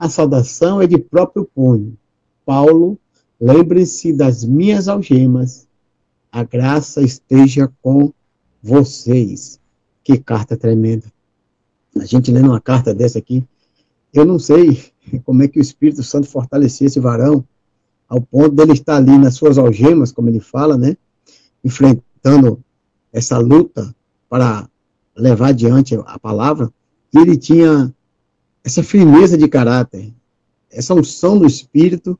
A 0.00 0.08
saudação 0.08 0.80
é 0.80 0.86
de 0.86 0.96
próprio 0.96 1.44
punho. 1.44 1.94
Paulo, 2.46 2.98
lembre-se 3.38 4.14
das 4.14 4.42
minhas 4.42 4.88
algemas 4.88 5.68
a 6.32 6.42
graça 6.42 7.02
esteja 7.02 7.70
com 7.82 8.10
vocês. 8.62 9.60
Que 10.02 10.16
carta 10.16 10.56
tremenda. 10.56 11.04
A 11.98 12.06
gente 12.06 12.30
lendo 12.30 12.48
uma 12.48 12.62
carta 12.62 12.94
dessa 12.94 13.18
aqui, 13.18 13.44
eu 14.10 14.24
não 14.24 14.38
sei 14.38 14.90
como 15.22 15.42
é 15.42 15.48
que 15.48 15.58
o 15.58 15.62
Espírito 15.62 16.02
Santo 16.02 16.26
fortalecia 16.26 16.86
esse 16.86 16.98
varão, 16.98 17.44
ao 18.08 18.22
ponto 18.22 18.54
dele 18.54 18.72
estar 18.72 18.96
ali 18.96 19.18
nas 19.18 19.34
suas 19.34 19.58
algemas, 19.58 20.12
como 20.12 20.30
ele 20.30 20.40
fala, 20.40 20.78
né? 20.78 20.96
Enfrentando 21.62 22.58
essa 23.12 23.36
luta 23.36 23.94
para 24.30 24.66
levar 25.14 25.48
adiante 25.48 25.94
a 25.94 26.18
palavra. 26.18 26.72
E 27.12 27.18
ele 27.18 27.36
tinha 27.36 27.94
essa 28.64 28.82
firmeza 28.82 29.36
de 29.36 29.48
caráter, 29.48 30.12
essa 30.70 30.94
unção 30.94 31.38
do 31.38 31.46
Espírito 31.46 32.18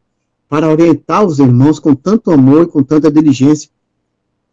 para 0.48 0.68
orientar 0.68 1.24
os 1.24 1.38
irmãos 1.38 1.78
com 1.78 1.94
tanto 1.94 2.30
amor 2.30 2.64
e 2.64 2.66
com 2.66 2.82
tanta 2.82 3.10
diligência 3.10 3.70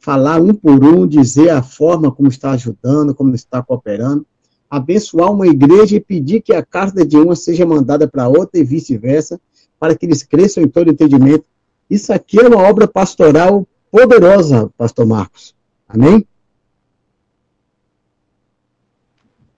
falar 0.07 0.39
um 0.39 0.53
por 0.53 0.83
um, 0.85 1.07
dizer 1.07 1.49
a 1.49 1.61
forma 1.61 2.11
como 2.11 2.29
está 2.29 2.51
ajudando, 2.51 3.13
como 3.13 3.35
está 3.35 3.61
cooperando, 3.61 4.25
abençoar 4.69 5.31
uma 5.31 5.47
igreja 5.47 5.95
e 5.95 5.99
pedir 5.99 6.41
que 6.41 6.53
a 6.53 6.63
carta 6.63 7.05
de 7.05 7.17
uma 7.17 7.35
seja 7.35 7.65
mandada 7.65 8.07
para 8.07 8.27
outra 8.27 8.59
e 8.59 8.63
vice-versa, 8.63 9.39
para 9.79 9.95
que 9.95 10.05
eles 10.05 10.23
cresçam 10.23 10.63
em 10.63 10.67
todo 10.67 10.89
entendimento. 10.89 11.45
Isso 11.89 12.13
aqui 12.13 12.39
é 12.39 12.47
uma 12.47 12.61
obra 12.61 12.87
pastoral 12.87 13.67
poderosa, 13.91 14.69
pastor 14.77 15.05
Marcos. 15.05 15.55
Amém? 15.87 16.25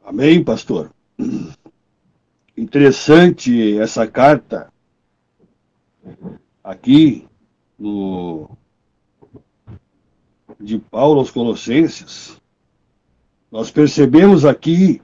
Amém, 0.04 0.44
pastor. 0.44 0.90
Interessante 2.60 3.78
essa 3.78 4.06
carta 4.06 4.68
aqui 6.62 7.26
no 7.80 8.50
de 10.60 10.78
Paulo 10.78 11.20
aos 11.20 11.32
Colossenses, 11.32 12.38
nós 13.50 13.72
percebemos 13.72 14.44
aqui 14.44 15.02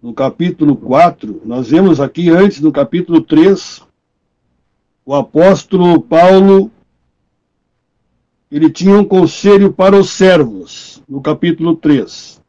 no 0.00 0.14
capítulo 0.14 0.76
4, 0.76 1.42
nós 1.44 1.70
vemos 1.70 1.98
aqui 1.98 2.30
antes 2.30 2.60
no 2.60 2.70
capítulo 2.70 3.20
3, 3.20 3.82
o 5.04 5.12
apóstolo 5.12 6.00
Paulo 6.00 6.70
ele 8.48 8.70
tinha 8.70 8.96
um 8.96 9.04
conselho 9.04 9.72
para 9.72 9.98
os 9.98 10.10
servos, 10.10 11.02
no 11.08 11.20
capítulo 11.20 11.74
3. 11.74 12.43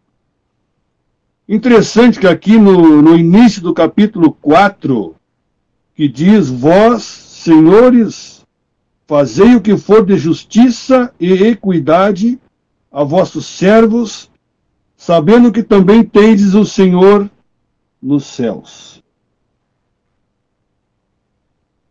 Interessante 1.47 2.19
que 2.19 2.27
aqui 2.27 2.57
no, 2.57 3.01
no 3.01 3.15
início 3.15 3.61
do 3.61 3.73
capítulo 3.73 4.31
4, 4.41 5.15
que 5.93 6.07
diz: 6.07 6.49
Vós, 6.49 7.03
senhores, 7.03 8.35
Fazei 9.07 9.55
o 9.55 9.61
que 9.61 9.77
for 9.77 10.03
de 10.03 10.17
justiça 10.17 11.13
e 11.19 11.31
equidade 11.31 12.39
a 12.91 13.03
vossos 13.03 13.45
servos, 13.45 14.31
sabendo 14.97 15.51
que 15.51 15.61
também 15.61 16.03
tendes 16.03 16.55
o 16.55 16.65
Senhor 16.65 17.29
nos 18.01 18.25
céus. 18.25 19.03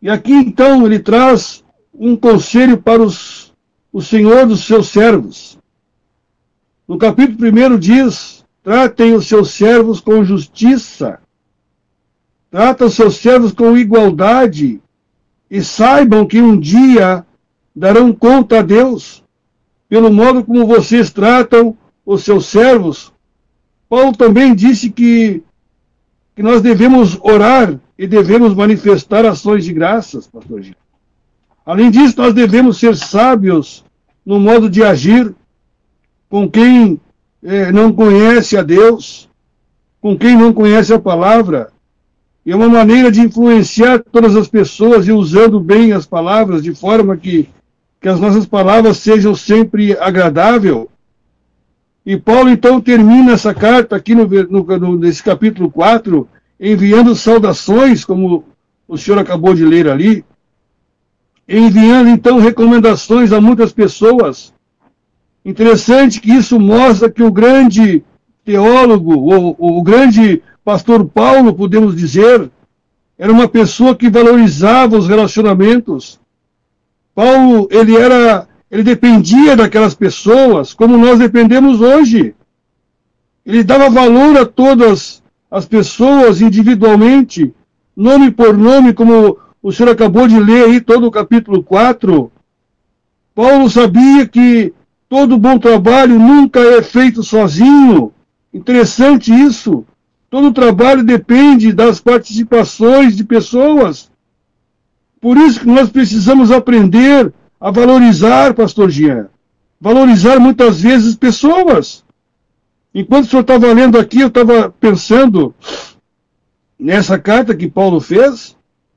E 0.01 0.09
aqui 0.09 0.33
então 0.33 0.85
ele 0.85 0.99
traz 0.99 1.63
um 1.93 2.17
conselho 2.17 2.77
para 2.77 3.01
os, 3.01 3.53
o 3.93 4.01
Senhor 4.01 4.45
dos 4.45 4.65
seus 4.65 4.89
servos. 4.89 5.57
No 6.85 6.97
capítulo 6.97 7.49
1 7.49 7.79
diz: 7.79 8.34
tratem 8.65 9.13
os 9.13 9.27
seus 9.27 9.51
servos 9.51 10.01
com 10.01 10.25
justiça, 10.25 11.19
trata 12.49 12.85
os 12.85 12.95
seus 12.95 13.17
servos 13.17 13.53
com 13.53 13.77
igualdade 13.77 14.81
e 15.51 15.61
saibam 15.61 16.25
que 16.25 16.41
um 16.41 16.59
dia 16.59 17.23
darão 17.75 18.11
conta 18.11 18.59
a 18.59 18.61
Deus 18.63 19.23
pelo 19.87 20.11
modo 20.11 20.43
como 20.43 20.65
vocês 20.65 21.11
tratam 21.11 21.77
os 22.03 22.23
seus 22.23 22.47
servos. 22.47 23.13
Paulo 23.87 24.17
também 24.17 24.55
disse 24.55 24.89
que, 24.89 25.43
que 26.35 26.41
nós 26.41 26.59
devemos 26.59 27.19
orar 27.21 27.79
e 27.95 28.07
devemos 28.07 28.55
manifestar 28.55 29.27
ações 29.27 29.63
de 29.63 29.73
graças, 29.73 30.25
pastor 30.25 30.63
Gil. 30.63 30.75
Além 31.63 31.91
disso, 31.91 32.15
nós 32.17 32.33
devemos 32.33 32.79
ser 32.79 32.97
sábios 32.97 33.85
no 34.25 34.39
modo 34.39 34.67
de 34.67 34.83
agir 34.83 35.35
com 36.27 36.49
quem 36.49 36.99
eh, 37.45 37.71
não 37.71 37.93
conhece 37.93 38.57
a 38.57 38.63
Deus, 38.63 39.29
com 40.01 40.17
quem 40.17 40.35
não 40.35 40.51
conhece 40.51 40.91
a 40.91 40.99
palavra, 40.99 41.71
e 42.43 42.51
é 42.51 42.55
uma 42.55 42.67
maneira 42.67 43.11
de 43.11 43.21
influenciar 43.21 43.99
todas 43.99 44.35
as 44.35 44.47
pessoas 44.47 45.07
e 45.07 45.11
usando 45.11 45.59
bem 45.59 45.93
as 45.93 46.05
palavras, 46.05 46.63
de 46.63 46.73
forma 46.73 47.15
que, 47.15 47.47
que 48.01 48.09
as 48.09 48.19
nossas 48.19 48.45
palavras 48.45 48.97
sejam 48.97 49.35
sempre 49.35 49.97
agradáveis. 49.97 50.87
E 52.05 52.17
Paulo 52.17 52.49
então 52.49 52.79
termina 52.81 53.31
essa 53.31 53.53
carta 53.53 53.95
aqui 53.95 54.13
no, 54.13 54.27
no, 54.27 54.95
nesse 54.95 55.23
capítulo 55.23 55.71
4, 55.71 56.27
enviando 56.59 57.15
saudações, 57.15 58.05
como 58.05 58.43
o 58.87 58.97
senhor 58.97 59.19
acabou 59.19 59.53
de 59.53 59.65
ler 59.65 59.87
ali, 59.87 60.23
enviando 61.47 62.09
então 62.09 62.39
recomendações 62.39 63.31
a 63.31 63.41
muitas 63.41 63.71
pessoas. 63.71 64.53
Interessante 65.45 66.19
que 66.19 66.31
isso 66.31 66.59
mostra 66.59 67.07
que 67.07 67.21
o 67.21 67.31
grande 67.31 68.03
teólogo, 68.43 69.13
o, 69.13 69.77
o 69.77 69.83
grande 69.83 70.41
pastor 70.63 71.05
Paulo, 71.05 71.53
podemos 71.53 71.95
dizer, 71.95 72.49
era 73.15 73.31
uma 73.31 73.47
pessoa 73.47 73.95
que 73.95 74.09
valorizava 74.09 74.97
os 74.97 75.07
relacionamentos. 75.07 76.19
Paulo, 77.13 77.67
ele 77.69 77.95
era, 77.95 78.47
ele 78.71 78.81
dependia 78.81 79.55
daquelas 79.55 79.93
pessoas, 79.93 80.73
como 80.73 80.97
nós 80.97 81.19
dependemos 81.19 81.79
hoje. 81.79 82.33
Ele 83.45 83.63
dava 83.63 83.87
valor 83.87 84.35
a 84.37 84.45
todas 84.47 85.21
as 85.51 85.67
pessoas 85.67 86.41
individualmente, 86.41 87.53
nome 87.95 88.31
por 88.31 88.57
nome, 88.57 88.93
como 88.93 89.37
o 89.61 89.71
senhor 89.71 89.91
acabou 89.91 90.27
de 90.27 90.39
ler 90.39 90.65
aí 90.65 90.81
todo 90.81 91.05
o 91.05 91.11
capítulo 91.11 91.61
4. 91.61 92.31
Paulo 93.35 93.69
sabia 93.69 94.27
que 94.27 94.73
todo 95.07 95.37
bom 95.37 95.57
trabalho 95.57 96.17
nunca 96.19 96.59
é 96.59 96.81
feito 96.81 97.23
sozinho. 97.23 98.13
Interessante 98.53 99.33
isso. 99.33 99.85
Todo 100.29 100.51
trabalho 100.53 101.03
depende 101.03 101.71
das 101.71 101.99
participações 101.99 103.15
de 103.15 103.23
pessoas. 103.23 104.11
Por 105.21 105.37
isso 105.37 105.61
que 105.61 105.67
nós 105.67 105.89
precisamos 105.89 106.51
aprender 106.51 107.33
a 107.59 107.71
valorizar, 107.71 108.53
pastor 108.53 108.89
Jean. 108.89 109.29
Valorizar 109.79 110.39
muitas 110.39 110.81
vezes 110.81 111.15
pessoas. 111.15 112.03
Enquanto 112.93 113.25
o 113.25 113.27
senhor 113.29 113.41
estava 113.41 113.73
lendo 113.73 113.97
aqui, 113.97 114.21
eu 114.21 114.27
estava 114.27 114.69
pensando 114.69 115.53
nessa 116.79 117.17
carta 117.19 117.55
que 117.55 117.67
Paulo 117.67 117.99
fez, 117.99 118.55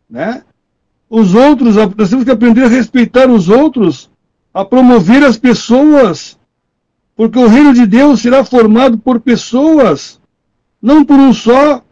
né? 0.09 0.43
Os 1.11 1.35
outros, 1.35 1.77
nós 1.77 2.11
temos 2.11 2.25
que 2.25 2.31
aprender 2.31 2.65
a 2.65 2.69
respeitar 2.69 3.31
os 3.31 3.49
outros, 3.49 4.11
a 4.53 4.65
promover 4.65 5.23
as 5.23 5.37
pessoas, 5.37 6.39
porque 7.15 7.39
o 7.39 7.49
reino 7.49 7.73
de 7.75 7.87
Deus 7.87 8.21
será 8.21 8.45
formado 8.45 8.99
por 8.99 9.21
pessoas, 9.21 10.21
não 10.81 11.05
por 11.05 11.19
um 11.19 11.33
só. 11.33 11.83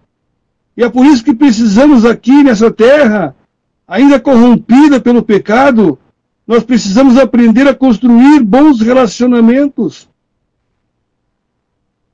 E 0.77 0.85
é 0.85 0.89
por 0.89 1.07
isso 1.07 1.25
que 1.25 1.35
precisamos 1.35 2.05
aqui 2.05 2.43
nessa 2.43 2.71
terra, 2.71 3.35
ainda 3.87 4.21
corrompida 4.21 5.01
pelo 5.01 5.23
pecado, 5.23 5.99
nós 6.47 6.63
precisamos 6.63 7.17
aprender 7.19 7.67
a 7.67 7.75
construir 7.75 8.41
bons 8.41 8.81
relacionamentos. 8.81 10.09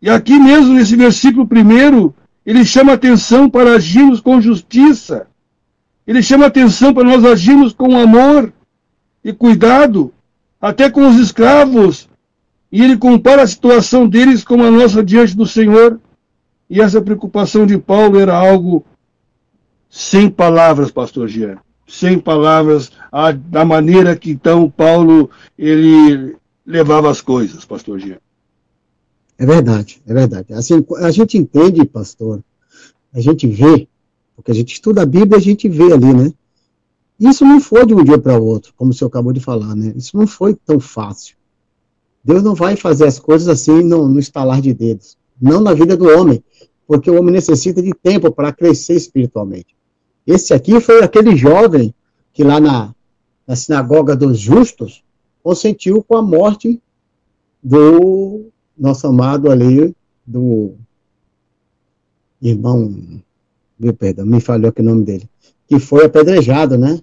E 0.00 0.08
aqui 0.08 0.38
mesmo, 0.38 0.74
nesse 0.74 0.96
versículo 0.96 1.46
primeiro, 1.46 2.14
ele 2.44 2.64
chama 2.64 2.92
atenção 2.92 3.48
para 3.48 3.74
agirmos 3.74 4.20
com 4.20 4.40
justiça. 4.40 5.26
Ele 6.06 6.22
chama 6.22 6.46
atenção 6.46 6.92
para 6.92 7.04
nós 7.04 7.24
agirmos 7.24 7.72
com 7.72 7.96
amor 7.96 8.52
e 9.24 9.32
cuidado, 9.32 10.12
até 10.62 10.88
com 10.88 11.08
os 11.08 11.16
escravos. 11.16 12.08
E 12.70 12.82
ele 12.82 12.96
compara 12.96 13.42
a 13.42 13.46
situação 13.46 14.08
deles 14.08 14.44
com 14.44 14.62
a 14.62 14.70
nossa 14.70 15.02
diante 15.02 15.36
do 15.36 15.44
Senhor. 15.44 16.00
E 16.70 16.80
essa 16.80 17.02
preocupação 17.02 17.66
de 17.66 17.76
Paulo 17.76 18.18
era 18.18 18.34
algo 18.34 18.86
sem 19.90 20.30
palavras, 20.30 20.90
pastor 20.90 21.28
Jean. 21.28 21.58
Sem 21.86 22.18
palavras, 22.18 22.92
a, 23.10 23.32
da 23.32 23.64
maneira 23.64 24.16
que 24.16 24.30
então 24.30 24.70
Paulo 24.70 25.28
ele 25.58 26.34
levava 26.64 27.10
as 27.10 27.20
coisas, 27.20 27.64
pastor 27.64 27.98
Jean. 27.98 28.18
É 29.36 29.44
verdade, 29.44 30.00
é 30.06 30.14
verdade. 30.14 30.54
Assim, 30.54 30.82
a 30.98 31.10
gente 31.10 31.36
entende, 31.36 31.84
pastor, 31.84 32.42
a 33.12 33.20
gente 33.20 33.46
vê, 33.46 33.86
porque 34.34 34.52
a 34.52 34.54
gente 34.54 34.72
estuda 34.72 35.02
a 35.02 35.06
Bíblia, 35.06 35.36
a 35.36 35.42
gente 35.42 35.68
vê 35.68 35.92
ali, 35.92 36.14
né? 36.14 36.32
Isso 37.22 37.44
não 37.44 37.60
foi 37.60 37.86
de 37.86 37.94
um 37.94 38.02
dia 38.02 38.18
para 38.18 38.36
o 38.36 38.44
outro, 38.44 38.74
como 38.76 38.90
o 38.90 38.94
senhor 38.94 39.08
acabou 39.08 39.32
de 39.32 39.38
falar, 39.38 39.76
né? 39.76 39.92
Isso 39.94 40.16
não 40.16 40.26
foi 40.26 40.56
tão 40.56 40.80
fácil. 40.80 41.36
Deus 42.24 42.42
não 42.42 42.52
vai 42.52 42.74
fazer 42.74 43.06
as 43.06 43.20
coisas 43.20 43.46
assim 43.46 43.80
no, 43.84 44.08
no 44.08 44.18
estalar 44.18 44.60
de 44.60 44.74
dedos. 44.74 45.16
Não 45.40 45.60
na 45.60 45.72
vida 45.72 45.96
do 45.96 46.08
homem, 46.08 46.42
porque 46.84 47.08
o 47.08 47.16
homem 47.16 47.32
necessita 47.32 47.80
de 47.80 47.92
tempo 47.94 48.32
para 48.32 48.52
crescer 48.52 48.94
espiritualmente. 48.94 49.68
Esse 50.26 50.52
aqui 50.52 50.80
foi 50.80 51.00
aquele 51.00 51.36
jovem 51.36 51.94
que 52.32 52.42
lá 52.42 52.58
na, 52.58 52.92
na 53.46 53.54
sinagoga 53.54 54.16
dos 54.16 54.40
justos 54.40 55.04
consentiu 55.44 56.02
com 56.02 56.16
a 56.16 56.22
morte 56.22 56.82
do 57.62 58.46
nosso 58.76 59.06
amado 59.06 59.48
ali, 59.48 59.94
do 60.26 60.74
irmão, 62.40 62.92
meu 63.78 63.94
perdão, 63.94 64.26
me 64.26 64.40
falhou 64.40 64.70
aqui 64.70 64.80
o 64.80 64.84
nome 64.84 65.04
dele, 65.04 65.30
que 65.68 65.78
foi 65.78 66.04
apedrejado, 66.04 66.76
né? 66.76 67.00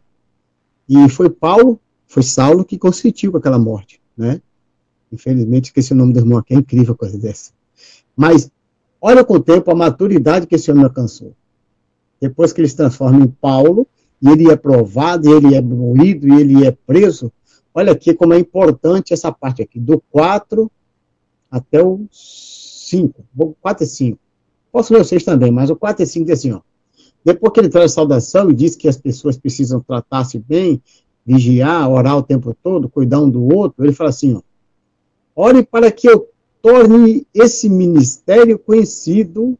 E 0.89 1.07
foi 1.07 1.29
Paulo, 1.29 1.79
foi 2.07 2.23
Saulo 2.23 2.65
que 2.65 2.75
consentiu 2.75 3.31
com 3.31 3.37
aquela 3.37 3.59
morte, 3.59 4.01
né? 4.17 4.41
Infelizmente, 5.11 5.65
esqueci 5.65 5.93
o 5.93 5.95
nome 5.95 6.13
do 6.13 6.19
irmão 6.19 6.39
aqui, 6.39 6.55
é 6.55 6.57
incrível 6.57 6.95
coisa 6.95 7.17
dessa. 7.17 7.51
Mas, 8.15 8.51
olha 8.99 9.23
com 9.23 9.35
o 9.35 9.39
tempo 9.39 9.69
a 9.69 9.75
maturidade 9.75 10.47
que 10.47 10.55
esse 10.55 10.71
homem 10.71 10.83
alcançou. 10.83 11.33
Depois 12.19 12.51
que 12.51 12.59
ele 12.59 12.67
se 12.67 12.75
transforma 12.75 13.23
em 13.23 13.27
Paulo, 13.27 13.87
e 14.19 14.29
ele 14.29 14.51
é 14.51 14.55
provado, 14.55 15.29
e 15.29 15.31
ele 15.31 15.55
é 15.55 15.61
moído, 15.61 16.27
e 16.27 16.41
ele 16.41 16.65
é 16.65 16.71
preso, 16.71 17.31
olha 17.73 17.91
aqui 17.91 18.13
como 18.13 18.33
é 18.33 18.39
importante 18.39 19.13
essa 19.13 19.31
parte 19.31 19.61
aqui, 19.61 19.79
do 19.79 20.03
4 20.11 20.69
até 21.51 21.83
o 21.83 22.07
5, 22.11 23.23
4 23.61 23.83
e 23.83 23.87
5. 23.87 24.19
Posso 24.71 24.93
ler 24.93 25.01
o 25.01 25.05
6 25.05 25.23
também, 25.23 25.51
mas 25.51 25.69
o 25.69 25.75
4 25.75 26.03
e 26.03 26.07
5 26.07 26.25
diz 26.25 26.39
assim, 26.39 26.51
ó. 26.51 26.61
Depois 27.23 27.53
que 27.53 27.59
ele 27.59 27.69
traz 27.69 27.91
saudação 27.91 28.49
e 28.49 28.53
diz 28.53 28.75
que 28.75 28.87
as 28.87 28.97
pessoas 28.97 29.37
precisam 29.37 29.81
tratar-se 29.81 30.39
bem, 30.39 30.81
vigiar, 31.25 31.89
orar 31.89 32.17
o 32.17 32.23
tempo 32.23 32.55
todo, 32.63 32.89
cuidar 32.89 33.19
um 33.21 33.29
do 33.29 33.43
outro, 33.53 33.85
ele 33.85 33.93
fala 33.93 34.09
assim, 34.09 34.35
ó. 34.35 34.41
Ore 35.35 35.63
para 35.63 35.91
que 35.91 36.09
eu 36.09 36.29
torne 36.61 37.25
esse 37.33 37.69
ministério 37.69 38.57
conhecido 38.57 39.57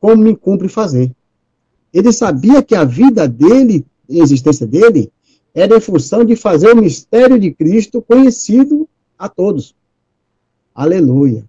como 0.00 0.22
me 0.22 0.34
cumpre 0.36 0.68
fazer. 0.68 1.10
Ele 1.92 2.12
sabia 2.12 2.62
que 2.62 2.74
a 2.74 2.84
vida 2.84 3.28
dele, 3.28 3.84
a 4.08 4.14
existência 4.14 4.66
dele, 4.66 5.12
era 5.54 5.76
em 5.76 5.80
função 5.80 6.24
de 6.24 6.34
fazer 6.34 6.72
o 6.72 6.80
mistério 6.80 7.38
de 7.38 7.52
Cristo 7.52 8.00
conhecido 8.00 8.88
a 9.18 9.28
todos. 9.28 9.74
Aleluia. 10.74 11.44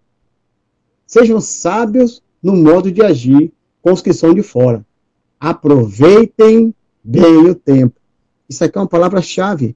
Sejam 1.07 1.39
sábios 1.39 2.21
no 2.41 2.55
modo 2.55 2.91
de 2.91 3.01
agir 3.01 3.53
com 3.81 3.93
os 3.93 4.01
que 4.01 4.11
são 4.11 4.33
de 4.33 4.43
fora. 4.43 4.85
Aproveitem 5.43 6.73
bem 7.03 7.49
o 7.49 7.53
tempo. 7.53 7.99
Isso 8.47 8.63
aqui 8.63 8.77
é 8.77 8.81
uma 8.81 8.87
palavra-chave. 8.87 9.75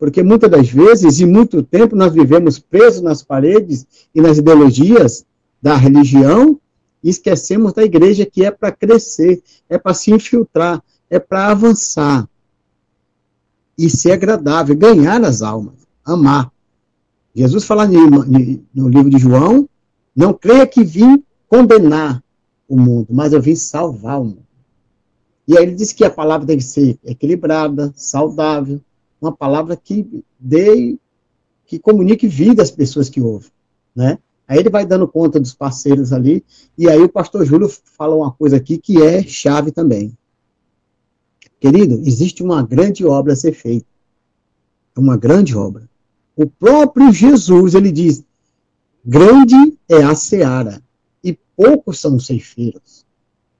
Porque 0.00 0.20
muitas 0.20 0.50
das 0.50 0.68
vezes, 0.68 1.20
e 1.20 1.24
muito 1.24 1.62
tempo, 1.62 1.94
nós 1.94 2.12
vivemos 2.12 2.58
presos 2.58 3.02
nas 3.02 3.22
paredes 3.22 3.86
e 4.12 4.20
nas 4.20 4.38
ideologias 4.38 5.24
da 5.62 5.76
religião 5.76 6.60
e 7.04 7.08
esquecemos 7.08 7.72
da 7.72 7.84
igreja 7.84 8.26
que 8.26 8.44
é 8.44 8.50
para 8.50 8.72
crescer, 8.72 9.40
é 9.68 9.78
para 9.78 9.94
se 9.94 10.10
infiltrar, 10.10 10.82
é 11.08 11.20
para 11.20 11.52
avançar 11.52 12.28
e 13.78 13.88
ser 13.88 14.10
agradável, 14.10 14.74
ganhar 14.74 15.22
as 15.22 15.40
almas, 15.40 15.86
amar. 16.04 16.50
Jesus 17.32 17.62
fala 17.62 17.86
no 17.86 18.88
livro 18.88 19.08
de 19.08 19.18
João, 19.18 19.68
não 20.16 20.34
creia 20.34 20.66
que 20.66 20.82
vim 20.82 21.22
condenar 21.46 22.20
o 22.68 22.76
mundo, 22.76 23.06
mas 23.08 23.32
eu 23.32 23.40
vim 23.40 23.54
salvar 23.54 24.20
o 24.20 24.24
mundo. 24.24 24.45
E 25.46 25.56
aí 25.56 25.64
ele 25.64 25.74
diz 25.74 25.92
que 25.92 26.04
a 26.04 26.10
palavra 26.10 26.46
tem 26.46 26.58
que 26.58 26.64
ser 26.64 26.98
equilibrada, 27.04 27.92
saudável, 27.96 28.80
uma 29.20 29.32
palavra 29.32 29.76
que 29.76 30.24
dê, 30.38 30.98
que 31.66 31.78
comunique 31.78 32.26
vida 32.26 32.62
às 32.62 32.70
pessoas 32.70 33.08
que 33.08 33.20
ouvem, 33.20 33.50
né? 33.94 34.18
Aí 34.48 34.58
ele 34.58 34.70
vai 34.70 34.86
dando 34.86 35.08
conta 35.08 35.40
dos 35.40 35.54
parceiros 35.54 36.12
ali, 36.12 36.44
e 36.78 36.88
aí 36.88 37.00
o 37.00 37.08
pastor 37.08 37.44
Júlio 37.44 37.68
fala 37.68 38.14
uma 38.14 38.30
coisa 38.30 38.56
aqui 38.56 38.78
que 38.78 39.02
é 39.02 39.22
chave 39.22 39.72
também. 39.72 40.16
Querido, 41.58 42.00
existe 42.06 42.42
uma 42.42 42.62
grande 42.62 43.04
obra 43.04 43.32
a 43.32 43.36
ser 43.36 43.52
feita. 43.52 43.86
Uma 44.96 45.16
grande 45.16 45.56
obra. 45.56 45.88
O 46.36 46.46
próprio 46.46 47.12
Jesus, 47.12 47.74
ele 47.74 47.90
diz: 47.90 48.22
grande 49.04 49.76
é 49.88 50.02
a 50.02 50.14
seara, 50.14 50.82
e 51.24 51.36
poucos 51.56 51.98
são 51.98 52.16
os 52.16 52.26
ceifeiros. 52.26 53.04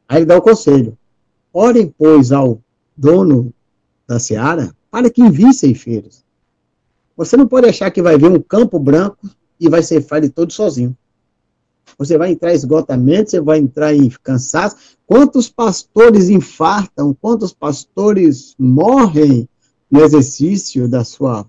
Aí 0.09 0.19
ele 0.19 0.27
dá 0.27 0.37
o 0.37 0.43
conselho: 0.43 0.97
orem, 1.57 1.93
pois, 1.97 2.33
ao 2.33 2.61
dono 2.97 3.53
da 4.07 4.19
seara, 4.19 4.75
para 4.91 5.11
que 5.11 5.23
envie 5.23 5.53
ceifeiros. 5.55 6.23
Você 7.17 7.37
não 7.37 7.49
pode 7.49 7.67
achar 7.67 7.91
que 7.91 8.03
vai 8.03 8.19
ver 8.19 8.31
um 8.31 8.41
campo 8.41 8.79
branco 8.79 9.29
e 9.59 9.69
vai 9.69 9.83
ceifar 9.83 10.19
ele 10.19 10.29
todo 10.29 10.53
sozinho. 10.53 10.97
Você 11.99 12.19
vai 12.19 12.33
entrar 12.33 12.53
em 12.53 12.57
esgotamento, 12.57 13.31
você 13.31 13.41
vai 13.41 13.59
entrar 13.59 13.95
em 13.95 14.11
cansaço. 14.23 14.77
Quantos 15.07 15.49
pastores 15.49 16.29
infartam, 16.29 17.17
quantos 17.19 17.55
pastores 17.55 18.55
morrem 18.59 19.49
no 19.91 20.03
exercício 20.03 20.87
da 20.87 21.05
sua 21.05 21.47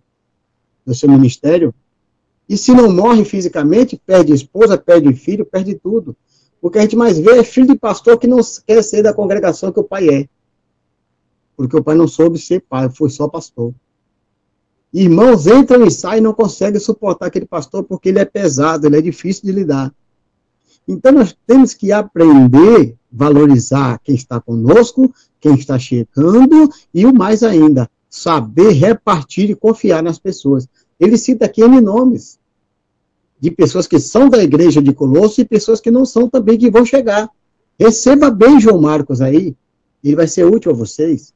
do 0.85 0.95
seu 0.95 1.09
ministério. 1.09 1.75
E 2.47 2.55
se 2.55 2.73
não 2.73 2.89
morre 2.89 3.25
fisicamente, 3.25 4.01
perde 4.05 4.31
esposa, 4.31 4.77
perde 4.77 5.13
filho, 5.13 5.45
perde 5.45 5.75
tudo. 5.75 6.15
O 6.61 6.69
que 6.69 6.79
a 6.79 6.81
gente 6.81 6.95
mais 6.95 7.17
vê 7.17 7.39
é 7.39 7.43
filho 7.43 7.67
de 7.67 7.75
pastor 7.75 8.17
que 8.17 8.27
não 8.27 8.39
quer 8.65 8.83
ser 8.83 9.03
da 9.03 9.13
congregação 9.13 9.71
que 9.71 9.79
o 9.79 9.83
pai 9.83 10.09
é. 10.09 10.29
Porque 11.55 11.75
o 11.77 11.83
pai 11.83 11.95
não 11.95 12.07
soube 12.07 12.39
ser 12.39 12.63
pai, 12.67 12.89
foi 12.89 13.09
só 13.09 13.27
pastor. 13.27 13.73
Irmãos 14.93 15.47
entram 15.47 15.85
e 15.85 15.91
saem 15.91 16.19
e 16.19 16.21
não 16.21 16.33
conseguem 16.33 16.79
suportar 16.79 17.27
aquele 17.27 17.45
pastor 17.45 17.83
porque 17.83 18.09
ele 18.09 18.19
é 18.19 18.25
pesado, 18.25 18.87
ele 18.87 18.97
é 18.97 19.01
difícil 19.01 19.43
de 19.43 19.51
lidar. 19.51 19.93
Então 20.87 21.11
nós 21.11 21.35
temos 21.45 21.73
que 21.73 21.91
aprender, 21.91 22.95
valorizar 23.11 23.99
quem 24.03 24.15
está 24.15 24.39
conosco, 24.39 25.13
quem 25.39 25.55
está 25.55 25.77
chegando 25.77 26.69
e 26.93 27.05
o 27.05 27.13
mais 27.13 27.43
ainda, 27.43 27.89
saber 28.09 28.71
repartir 28.71 29.49
e 29.49 29.55
confiar 29.55 30.01
nas 30.01 30.17
pessoas. 30.17 30.67
Ele 30.99 31.17
cita 31.17 31.45
aqui 31.45 31.61
N 31.61 31.81
nomes 31.81 32.39
de 33.39 33.51
pessoas 33.51 33.87
que 33.87 33.99
são 33.99 34.29
da 34.29 34.43
igreja 34.43 34.81
de 34.81 34.93
Colosso 34.93 35.41
e 35.41 35.45
pessoas 35.45 35.79
que 35.79 35.91
não 35.91 36.05
são 36.05 36.29
também, 36.29 36.57
que 36.57 36.71
vão 36.71 36.85
chegar. 36.85 37.29
Receba 37.79 38.31
bem 38.31 38.59
João 38.59 38.81
Marcos 38.81 39.21
aí, 39.21 39.55
ele 40.03 40.15
vai 40.15 40.27
ser 40.27 40.45
útil 40.45 40.71
a 40.71 40.75
vocês. 40.75 41.33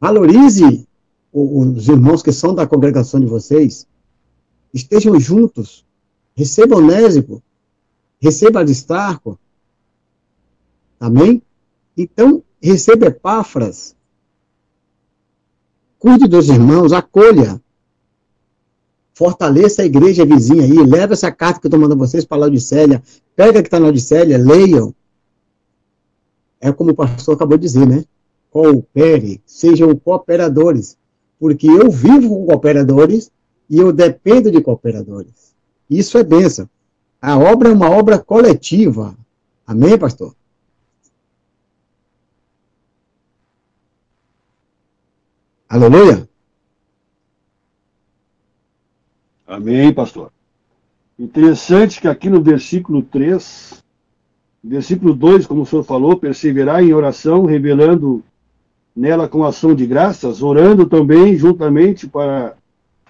Valorize 0.00 0.86
os 1.32 1.88
irmãos 1.88 2.22
que 2.22 2.32
são 2.32 2.54
da 2.54 2.66
congregação 2.66 3.20
de 3.20 3.26
vocês. 3.26 3.86
Estejam 4.72 5.18
juntos. 5.18 5.84
Receba 6.34 6.76
Onésimo. 6.76 7.42
Receba 8.20 8.60
Aristarco. 8.60 9.38
Amém? 10.98 11.42
Então, 11.96 12.42
receba 12.60 13.06
Epáfras. 13.06 13.96
Cuide 15.98 16.28
dos 16.28 16.48
irmãos, 16.48 16.92
acolha. 16.92 17.60
Fortaleça 19.18 19.82
a 19.82 19.84
igreja 19.84 20.24
vizinha 20.24 20.62
aí. 20.62 20.86
Leva 20.86 21.14
essa 21.14 21.32
carta 21.32 21.58
que 21.58 21.66
eu 21.66 21.68
estou 21.70 21.80
mandando 21.80 21.98
vocês 21.98 22.24
para 22.24 22.36
a 22.36 22.40
Laudicélia. 22.42 23.02
Pega 23.34 23.60
que 23.60 23.66
está 23.66 23.80
na 23.80 23.86
Laudicélia, 23.86 24.38
leiam. 24.38 24.94
É 26.60 26.70
como 26.70 26.92
o 26.92 26.94
pastor 26.94 27.34
acabou 27.34 27.58
de 27.58 27.62
dizer, 27.64 27.84
né? 27.84 28.04
Coopere, 28.48 29.42
sejam 29.44 29.92
cooperadores. 29.96 30.96
Porque 31.36 31.66
eu 31.66 31.90
vivo 31.90 32.28
com 32.28 32.46
cooperadores 32.46 33.28
e 33.68 33.78
eu 33.78 33.92
dependo 33.92 34.52
de 34.52 34.60
cooperadores. 34.60 35.52
Isso 35.90 36.16
é 36.16 36.22
bênção. 36.22 36.70
A 37.20 37.36
obra 37.36 37.70
é 37.70 37.72
uma 37.72 37.90
obra 37.90 38.20
coletiva. 38.20 39.16
Amém, 39.66 39.98
pastor? 39.98 40.32
Aleluia? 45.68 46.27
Amém, 49.48 49.94
pastor. 49.94 50.30
Interessante 51.18 52.02
que 52.02 52.06
aqui 52.06 52.28
no 52.28 52.42
versículo 52.42 53.02
3, 53.02 53.82
versículo 54.62 55.14
2, 55.14 55.46
como 55.46 55.62
o 55.62 55.66
senhor 55.66 55.82
falou, 55.84 56.18
perseverar 56.18 56.84
em 56.84 56.92
oração, 56.92 57.46
revelando 57.46 58.22
nela 58.94 59.26
com 59.26 59.42
ação 59.44 59.74
de 59.74 59.86
graças, 59.86 60.42
orando 60.42 60.84
também 60.84 61.34
juntamente 61.34 62.06
para 62.06 62.56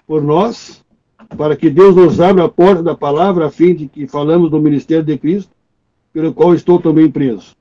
por 0.07 0.23
nós, 0.23 0.81
para 1.37 1.57
que 1.57 1.69
Deus 1.69 1.93
nos 1.93 2.21
abra 2.21 2.45
a 2.45 2.49
porta 2.49 2.81
da 2.81 2.95
palavra, 2.95 3.47
a 3.47 3.51
fim 3.51 3.75
de 3.75 3.87
que 3.87 4.07
falamos 4.07 4.49
do 4.49 4.61
ministério 4.61 5.03
de 5.03 5.17
Cristo, 5.17 5.51
pelo 6.13 6.33
qual 6.33 6.55
estou 6.55 6.79
também 6.79 7.11
preso, 7.11 7.53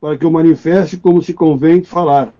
para 0.00 0.18
que 0.18 0.26
eu 0.26 0.30
manifeste 0.30 0.96
como 0.96 1.22
se 1.22 1.32
convém 1.32 1.84
falar. 1.84 2.34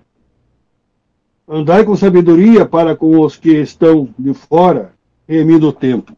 Andai 1.47 1.85
com 1.85 1.95
sabedoria 1.95 2.65
para 2.65 2.97
com 2.97 3.21
os 3.21 3.37
que 3.37 3.53
estão 3.53 4.09
de 4.19 4.33
fora, 4.33 4.93
remindo 5.27 5.67
o 5.67 5.73
tempo. 5.73 6.15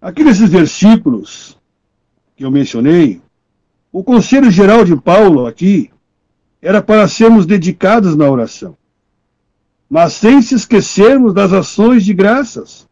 Aqui 0.00 0.24
nesses 0.24 0.48
versículos 0.48 1.58
que 2.36 2.44
eu 2.44 2.50
mencionei, 2.50 3.20
o 3.92 4.02
conselho 4.02 4.50
geral 4.50 4.84
de 4.84 4.96
Paulo 4.96 5.46
aqui 5.46 5.90
era 6.62 6.82
para 6.82 7.08
sermos 7.08 7.46
dedicados 7.46 8.16
na 8.16 8.28
oração, 8.28 8.76
mas 9.88 10.12
sem 10.14 10.40
se 10.40 10.54
esquecermos 10.54 11.34
das 11.34 11.52
ações 11.52 12.04
de 12.04 12.14
graças. 12.14 12.88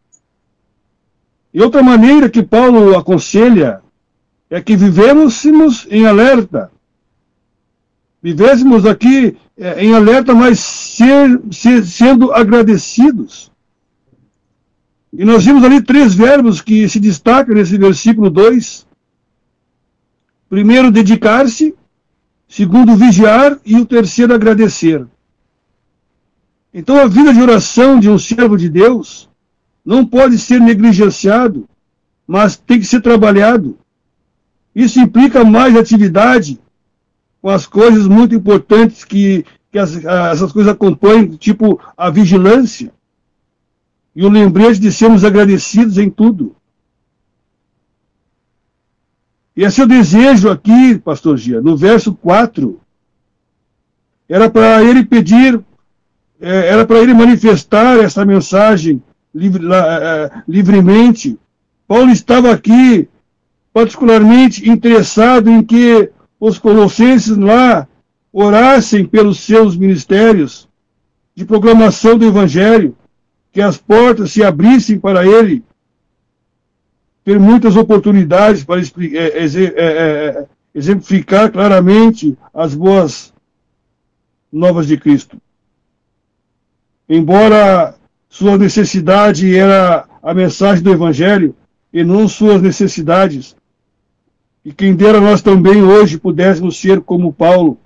E 1.53 1.61
outra 1.61 1.81
maneira 1.81 2.29
que 2.29 2.43
Paulo 2.43 2.95
aconselha 2.97 3.81
é 4.49 4.61
que 4.61 4.75
vivêssemos 4.75 5.87
em 5.89 6.05
alerta. 6.05 6.71
Vivêssemos 8.21 8.85
aqui 8.85 9.37
é, 9.57 9.83
em 9.83 9.93
alerta, 9.93 10.33
mas 10.33 10.59
ser, 10.59 11.41
ser, 11.51 11.85
sendo 11.85 12.33
agradecidos. 12.33 13.51
E 15.11 15.25
nós 15.25 15.43
vimos 15.43 15.63
ali 15.63 15.81
três 15.81 16.13
verbos 16.13 16.61
que 16.61 16.87
se 16.87 16.99
destacam 16.99 17.55
nesse 17.55 17.77
versículo 17.77 18.29
2. 18.29 18.85
Primeiro, 20.47 20.91
dedicar-se 20.91 21.75
segundo, 22.47 22.95
vigiar 22.95 23.59
e 23.63 23.75
o 23.75 23.85
terceiro, 23.85 24.33
agradecer. 24.33 25.05
Então, 26.73 26.97
a 26.97 27.07
vida 27.07 27.33
de 27.33 27.41
oração 27.41 27.99
de 27.99 28.09
um 28.09 28.17
servo 28.17 28.57
de 28.57 28.69
Deus 28.69 29.29
não 29.85 30.05
pode 30.05 30.37
ser 30.37 30.59
negligenciado, 30.59 31.69
mas 32.27 32.57
tem 32.57 32.79
que 32.79 32.85
ser 32.85 33.01
trabalhado. 33.01 33.77
Isso 34.75 34.99
implica 34.99 35.43
mais 35.43 35.75
atividade 35.75 36.59
com 37.41 37.49
as 37.49 37.65
coisas 37.65 38.07
muito 38.07 38.35
importantes 38.35 39.03
que, 39.03 39.45
que 39.71 39.79
as, 39.79 40.03
essas 40.03 40.51
coisas 40.51 40.71
acompanham, 40.71 41.37
tipo 41.37 41.79
a 41.97 42.09
vigilância 42.09 42.91
e 44.19 44.25
o 44.25 44.27
lembrete 44.27 44.81
de 44.81 44.91
sermos 44.91 45.23
agradecidos 45.23 45.97
em 45.97 46.09
tudo. 46.09 46.53
E 49.55 49.63
esse 49.63 49.79
é 49.79 49.85
o 49.85 49.87
desejo 49.87 50.49
aqui, 50.49 50.99
pastor 50.99 51.37
Gia, 51.37 51.61
no 51.61 51.77
verso 51.77 52.13
4. 52.13 52.81
Era 54.27 54.49
para 54.49 54.83
ele 54.83 55.05
pedir, 55.05 55.63
é, 56.37 56.67
era 56.67 56.85
para 56.85 56.99
ele 56.99 57.13
manifestar 57.13 57.97
essa 57.97 58.25
mensagem 58.25 59.01
é, 59.33 59.45
é, 59.45 60.43
livremente. 60.45 61.39
Paulo 61.87 62.11
estava 62.11 62.51
aqui 62.51 63.07
particularmente 63.71 64.69
interessado 64.69 65.49
em 65.49 65.63
que 65.63 66.11
os 66.37 66.59
colossenses 66.59 67.37
lá 67.37 67.87
orassem 68.33 69.05
pelos 69.05 69.39
seus 69.39 69.77
ministérios 69.77 70.67
de 71.33 71.45
proclamação 71.45 72.17
do 72.17 72.25
evangelho, 72.25 72.97
que 73.51 73.61
as 73.61 73.77
portas 73.77 74.31
se 74.31 74.43
abrissem 74.43 74.99
para 74.99 75.25
ele 75.25 75.63
ter 77.23 77.39
muitas 77.39 77.75
oportunidades 77.75 78.63
para 78.63 78.81
é, 78.81 78.85
é, 79.15 79.45
é, 79.77 80.47
exemplificar 80.73 81.51
claramente 81.51 82.37
as 82.53 82.73
boas 82.73 83.33
novas 84.51 84.87
de 84.87 84.97
Cristo. 84.97 85.39
Embora 87.07 87.95
sua 88.27 88.57
necessidade 88.57 89.55
era 89.55 90.07
a 90.21 90.33
mensagem 90.33 90.83
do 90.83 90.91
Evangelho 90.91 91.55
e 91.91 92.03
não 92.03 92.27
suas 92.27 92.61
necessidades, 92.61 93.55
e 94.63 94.71
quem 94.71 94.95
dera 94.95 95.19
nós 95.19 95.41
também 95.41 95.81
hoje 95.81 96.19
pudéssemos 96.19 96.79
ser 96.79 97.01
como 97.01 97.33
Paulo, 97.33 97.79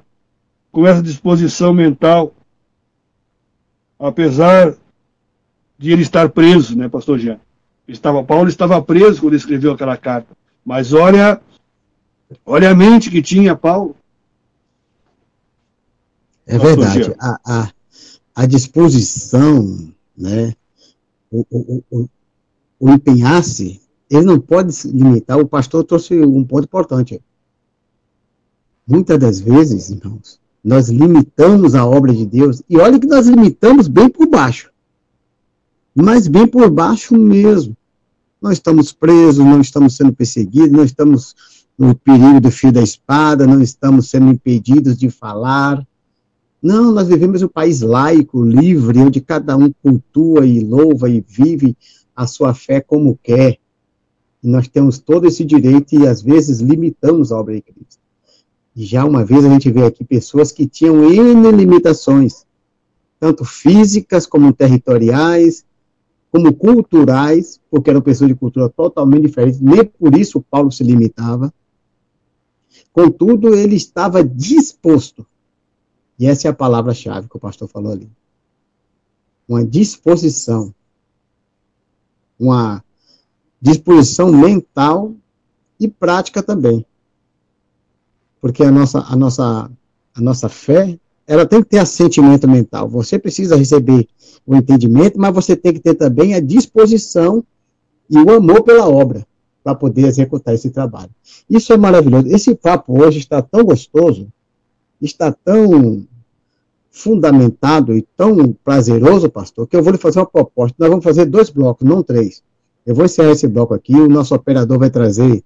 com 0.72 0.86
essa 0.86 1.02
disposição 1.02 1.74
mental, 1.74 2.34
apesar 4.00 4.76
de 5.84 5.92
ele 5.92 6.02
estar 6.02 6.30
preso, 6.30 6.78
né, 6.78 6.88
pastor 6.88 7.20
Jean? 7.20 7.38
Estava, 7.86 8.24
Paulo 8.24 8.48
estava 8.48 8.82
preso 8.82 9.20
quando 9.20 9.36
escreveu 9.36 9.74
aquela 9.74 9.98
carta. 9.98 10.34
Mas 10.64 10.94
olha, 10.94 11.42
olha 12.46 12.72
a 12.72 12.76
mente 12.76 13.12
que 13.12 13.22
tinha 13.22 13.54
Paulo. 13.54 13.94
É 16.48 16.58
verdade. 16.58 17.14
A, 17.20 17.38
a, 17.46 17.70
a, 18.34 18.46
disposição, 18.46 19.94
né, 20.18 20.54
o, 21.30 21.46
o, 21.52 21.84
o, 21.92 22.10
o 22.80 22.90
empenhar-se, 22.90 23.82
ele 24.10 24.24
não 24.24 24.40
pode 24.40 24.72
se 24.72 24.88
limitar. 24.88 25.38
O 25.38 25.46
pastor 25.46 25.84
trouxe 25.84 26.18
um 26.18 26.46
ponto 26.46 26.64
importante. 26.64 27.22
Muitas 28.88 29.20
das 29.20 29.42
vezes, 29.42 29.90
irmãos, 29.90 30.40
nós 30.64 30.88
limitamos 30.88 31.76
a 31.76 31.86
obra 31.86 32.14
de 32.14 32.26
Deus, 32.26 32.64
e 32.70 32.78
olha 32.78 32.98
que 32.98 33.08
nós 33.08 33.28
limitamos 33.28 33.90
bem 33.90 34.08
por 34.08 34.26
baixo 34.28 34.73
mas 35.96 36.28
bem 36.28 36.48
por 36.48 36.70
baixo 36.70 37.16
mesmo. 37.16 37.76
Nós 38.42 38.54
estamos 38.54 38.92
presos, 38.92 39.46
não 39.46 39.62
estamos 39.62 39.96
sendo 39.96 40.14
perseguidos, 40.14 40.72
não 40.72 40.84
estamos 40.84 41.36
no 41.78 41.96
perigo 41.96 42.40
do 42.42 42.52
fio 42.52 42.72
da 42.72 42.82
espada, 42.82 43.48
não 43.48 43.62
estamos 43.62 44.10
sendo 44.10 44.32
impedidos 44.32 44.98
de 44.98 45.10
falar. 45.10 45.86
Não, 46.62 46.92
nós 46.92 47.08
vivemos 47.08 47.42
um 47.42 47.48
país 47.48 47.82
laico, 47.82 48.44
livre, 48.44 49.00
onde 49.00 49.22
cada 49.22 49.56
um 49.56 49.72
cultua 49.82 50.46
e 50.46 50.60
louva 50.60 51.10
e 51.10 51.24
vive 51.28 51.76
a 52.16 52.28
sua 52.28 52.54
fé 52.54 52.80
como 52.80 53.20
quer. 53.22 53.58
E 54.42 54.48
nós 54.48 54.68
temos 54.68 55.00
todo 55.00 55.26
esse 55.26 55.44
direito 55.46 55.96
e 55.96 56.08
às 56.08 56.22
vezes 56.22 56.60
limitamos 56.60 57.32
a 57.32 57.38
obra 57.38 57.56
de 57.56 57.62
Cristo. 57.62 58.02
E 58.76 58.86
já 58.86 59.06
uma 59.06 59.24
vez 59.24 59.46
a 59.46 59.50
gente 59.50 59.72
vê 59.72 59.86
aqui 59.86 60.04
pessoas 60.04 60.52
que 60.52 60.68
tinham 60.68 61.10
N 61.10 61.52
limitações, 61.52 62.46
tanto 63.20 63.46
físicas 63.46 64.26
como 64.26 64.52
territoriais, 64.52 65.64
como 66.34 66.52
culturais, 66.52 67.62
porque 67.70 67.92
eram 67.92 68.02
pessoas 68.02 68.28
de 68.28 68.36
cultura 68.36 68.68
totalmente 68.68 69.22
diferente, 69.22 69.60
nem 69.62 69.86
por 69.86 70.18
isso 70.18 70.42
Paulo 70.42 70.72
se 70.72 70.84
limitava. 70.84 71.54
Contudo, 72.92 73.54
ele 73.54 73.76
estava 73.76 74.24
disposto, 74.24 75.28
e 76.18 76.26
essa 76.26 76.48
é 76.48 76.50
a 76.50 76.56
palavra-chave 76.56 77.30
que 77.30 77.38
o 77.38 77.40
pastor 77.40 77.68
falou 77.68 77.92
ali. 77.92 78.10
Uma 79.48 79.64
disposição, 79.64 80.74
uma 82.40 82.84
disposição 83.62 84.32
mental 84.32 85.14
e 85.80 85.88
prática 85.88 86.42
também. 86.42 86.84
Porque 88.42 88.64
a 88.64 88.72
nossa, 88.72 89.02
a 89.02 89.16
nossa, 89.16 89.72
a 90.16 90.22
nossa 90.22 90.50
fé 90.50 90.98
ela 91.28 91.46
tem 91.46 91.62
que 91.62 91.70
ter 91.70 91.78
assentimento 91.78 92.48
mental. 92.48 92.90
Você 92.90 93.20
precisa 93.20 93.56
receber 93.56 94.08
o 94.46 94.56
entendimento, 94.56 95.20
mas 95.20 95.34
você 95.34 95.56
tem 95.56 95.74
que 95.74 95.80
ter 95.80 95.96
também 95.96 96.34
a 96.34 96.40
disposição 96.40 97.44
e 98.10 98.18
o 98.18 98.32
amor 98.32 98.64
pela 98.64 98.88
obra. 98.88 99.26
para 99.64 99.74
poder 99.74 100.06
executar 100.06 100.54
esse 100.54 100.70
trabalho. 100.70 101.10
Isso 101.50 101.72
é 101.72 101.78
maravilhoso. 101.78 102.28
Esse 102.28 102.54
papo 102.54 103.02
hoje 103.02 103.20
está 103.20 103.42
tão 103.42 103.64
gostoso, 103.64 104.28
está 105.02 105.32
tão 105.32 106.06
fundamentado 106.92 107.96
e 107.96 108.06
tão 108.16 108.54
prazeroso, 108.64 109.30
pastor, 109.30 109.66
que 109.66 109.76
eu 109.76 109.82
vou 109.82 109.94
lhe 109.94 109.98
fazer 109.98 110.20
uma 110.20 110.26
proposta. 110.26 110.76
Nós 110.78 110.90
vamos 110.90 111.04
fazer 111.04 111.26
dois 111.26 111.50
blocos, 111.50 111.88
não 111.88 112.04
três. 112.04 112.44
Eu 112.86 112.94
vou 112.94 113.06
encerrar 113.06 113.32
esse 113.32 113.48
bloco 113.48 113.74
aqui, 113.74 113.96
o 113.96 114.10
nosso 114.10 114.36
operador 114.36 114.78
vai 114.78 114.90
trazer, 114.90 115.42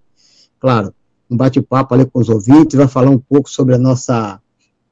claro, 0.59 0.91
um 1.29 1.37
bate-papo 1.37 1.93
ali 1.93 2.05
com 2.05 2.19
os 2.19 2.29
ouvintes, 2.29 2.75
vai 2.75 2.87
falar 2.87 3.11
um 3.11 3.19
pouco 3.19 3.49
sobre 3.49 3.75
a 3.75 3.77
nossa 3.77 4.41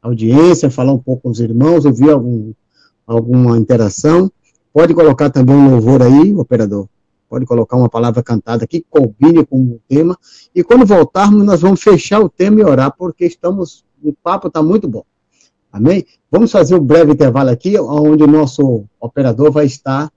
audiência, 0.01 0.69
falar 0.69 0.93
um 0.93 0.99
pouco 0.99 1.23
com 1.23 1.29
os 1.29 1.39
irmãos, 1.39 1.85
ouvir 1.85 2.11
algum, 2.11 2.53
alguma 3.05 3.57
interação. 3.57 4.31
Pode 4.73 4.93
colocar 4.93 5.29
também 5.29 5.55
um 5.55 5.71
louvor 5.71 6.01
aí, 6.01 6.33
operador. 6.33 6.87
Pode 7.29 7.45
colocar 7.45 7.77
uma 7.77 7.89
palavra 7.89 8.21
cantada 8.21 8.67
que 8.67 8.85
combine 8.89 9.45
com 9.45 9.57
o 9.57 9.79
tema. 9.87 10.17
E 10.53 10.63
quando 10.63 10.85
voltarmos, 10.85 11.43
nós 11.43 11.61
vamos 11.61 11.81
fechar 11.81 12.19
o 12.19 12.29
tema 12.29 12.59
e 12.59 12.63
orar, 12.63 12.93
porque 12.97 13.25
estamos. 13.25 13.83
O 14.03 14.13
papo 14.13 14.47
está 14.47 14.61
muito 14.61 14.87
bom. 14.87 15.03
Amém? 15.71 16.05
Vamos 16.31 16.51
fazer 16.51 16.75
um 16.75 16.83
breve 16.83 17.11
intervalo 17.11 17.49
aqui, 17.49 17.77
onde 17.79 18.23
o 18.23 18.27
nosso 18.27 18.85
operador 18.99 19.51
vai 19.51 19.65
estar 19.65 20.11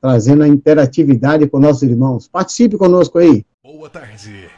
trazendo 0.00 0.42
a 0.42 0.48
interatividade 0.48 1.48
com 1.48 1.58
nossos 1.58 1.82
irmãos. 1.82 2.28
Participe 2.28 2.76
conosco 2.76 3.18
aí. 3.18 3.44
Boa 3.62 3.88
tarde. 3.88 4.48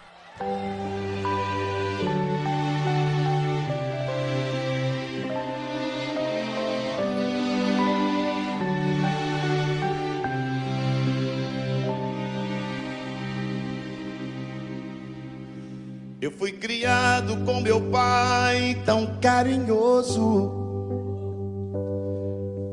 Eu 16.26 16.32
fui 16.32 16.50
criado 16.50 17.36
com 17.44 17.60
meu 17.60 17.80
pai 17.82 18.76
tão 18.84 19.16
carinhoso. 19.20 20.50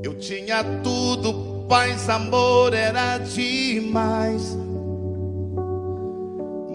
Eu 0.04 0.16
tinha 0.16 0.64
tudo, 0.82 1.68
paz, 1.70 2.10
amor, 2.10 2.74
era 2.74 3.20
demais. 3.20 4.58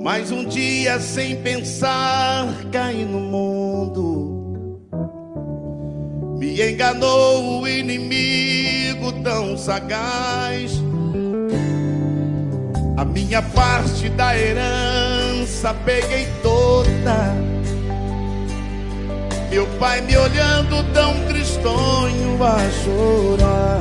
Mas 0.01 0.31
um 0.31 0.45
dia, 0.45 1.01
sem 1.01 1.43
pensar, 1.43 2.47
caí 2.71 3.05
no 3.05 3.19
mundo. 3.19 4.87
Me 6.39 6.63
enganou 6.63 7.63
o 7.63 7.67
inimigo 7.67 9.21
tão 9.25 9.59
sagaz. 9.59 10.81
A 12.97 13.05
minha 13.05 13.43
parte 13.43 14.09
da 14.11 14.39
herança 14.39 15.18
peguei 15.85 16.29
toda. 16.43 17.35
Meu 19.51 19.67
pai 19.79 20.01
me 20.03 20.17
olhando 20.17 20.85
tão 20.93 21.15
tristonho 21.27 22.39
a 22.43 22.59
chorar. 22.85 23.81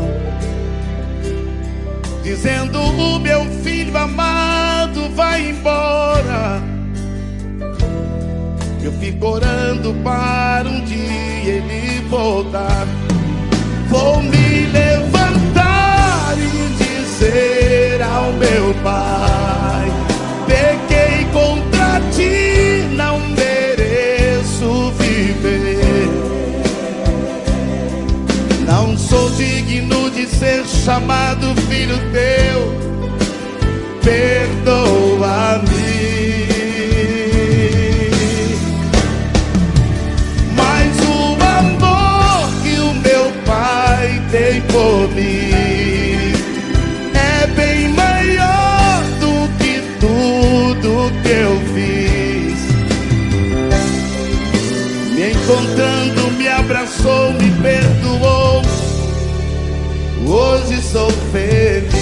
Dizendo: 2.24 2.80
O 2.82 3.20
meu 3.20 3.46
filho 3.64 3.96
amado 3.96 5.10
vai 5.14 5.50
embora. 5.50 6.62
Eu 8.82 8.92
fico 8.94 9.28
orando 9.28 9.94
para 10.04 10.68
um 10.68 10.84
dia 10.84 11.54
ele 11.54 12.02
voltar. 12.10 12.88
Vou 13.90 14.24
me 14.24 14.66
levantar 14.68 16.34
e 16.38 16.84
dizer 16.84 18.02
ao 18.02 18.32
meu 18.34 18.74
pai: 18.84 19.47
ser 30.40 30.64
chamado 30.66 31.56
filho 31.68 31.98
teu. 32.12 32.60
Perdoa-me. 34.04 35.87
Sou 60.92 61.10
feliz. 61.32 61.98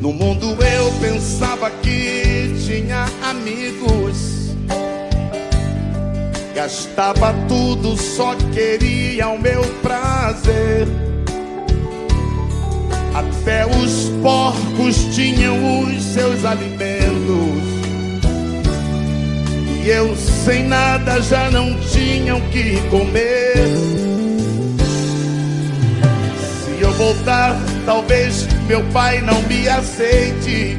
No 0.00 0.12
mundo 0.12 0.56
eu 0.62 0.92
pensava 1.00 1.70
que 1.70 2.54
tinha 2.66 3.06
amigos. 3.22 4.54
Gastava 6.54 7.34
tudo, 7.48 7.96
só 7.96 8.34
queria 8.52 8.93
nada 20.74 21.22
já 21.22 21.50
não 21.52 21.72
tinha 21.92 22.34
o 22.34 22.40
que 22.50 22.80
comer. 22.90 23.68
Se 26.64 26.82
eu 26.82 26.92
voltar, 26.94 27.56
talvez 27.86 28.48
meu 28.66 28.82
pai 28.86 29.20
não 29.20 29.40
me 29.42 29.68
aceite. 29.68 30.76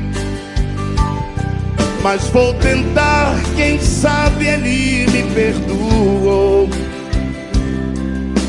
Mas 2.03 2.27
vou 2.27 2.53
tentar, 2.55 3.35
quem 3.55 3.79
sabe 3.79 4.47
ele 4.47 5.07
me 5.11 5.23
perdoou. 5.33 6.69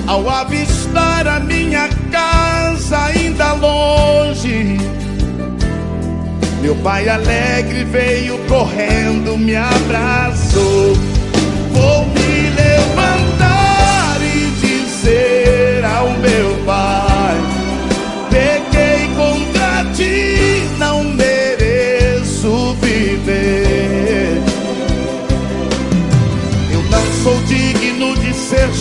Ao 0.09 0.29
avistar 0.29 1.27
a 1.29 1.41
minha 1.41 1.89
casa 2.11 2.99
ainda 3.07 3.53
longe, 3.55 4.79
meu 6.61 6.75
pai 6.77 7.09
alegre 7.09 7.85
veio 7.85 8.37
correndo, 8.49 9.37
me 9.39 9.57
abraçou. 9.57 11.06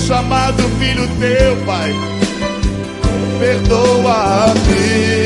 Chamado 0.06 0.62
filho 0.80 1.08
teu, 1.20 1.56
pai. 1.66 1.92
Perdoa-me. 3.40 5.25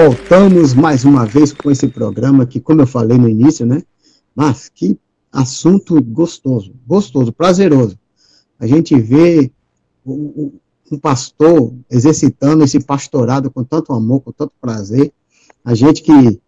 Voltamos 0.00 0.74
mais 0.74 1.04
uma 1.04 1.26
vez 1.26 1.52
com 1.52 1.72
esse 1.72 1.88
programa 1.88 2.46
que, 2.46 2.60
como 2.60 2.80
eu 2.80 2.86
falei 2.86 3.18
no 3.18 3.28
início, 3.28 3.66
né? 3.66 3.82
Mas 4.32 4.70
que 4.72 4.96
assunto 5.32 6.00
gostoso, 6.00 6.72
gostoso, 6.86 7.32
prazeroso. 7.32 7.98
A 8.60 8.66
gente 8.68 8.96
vê 8.96 9.50
um 10.06 10.52
pastor 11.02 11.74
exercitando 11.90 12.62
esse 12.62 12.78
pastorado 12.78 13.50
com 13.50 13.64
tanto 13.64 13.92
amor, 13.92 14.20
com 14.20 14.30
tanto 14.30 14.52
prazer. 14.60 15.12
A 15.64 15.74
gente 15.74 16.00
que, 16.00 16.40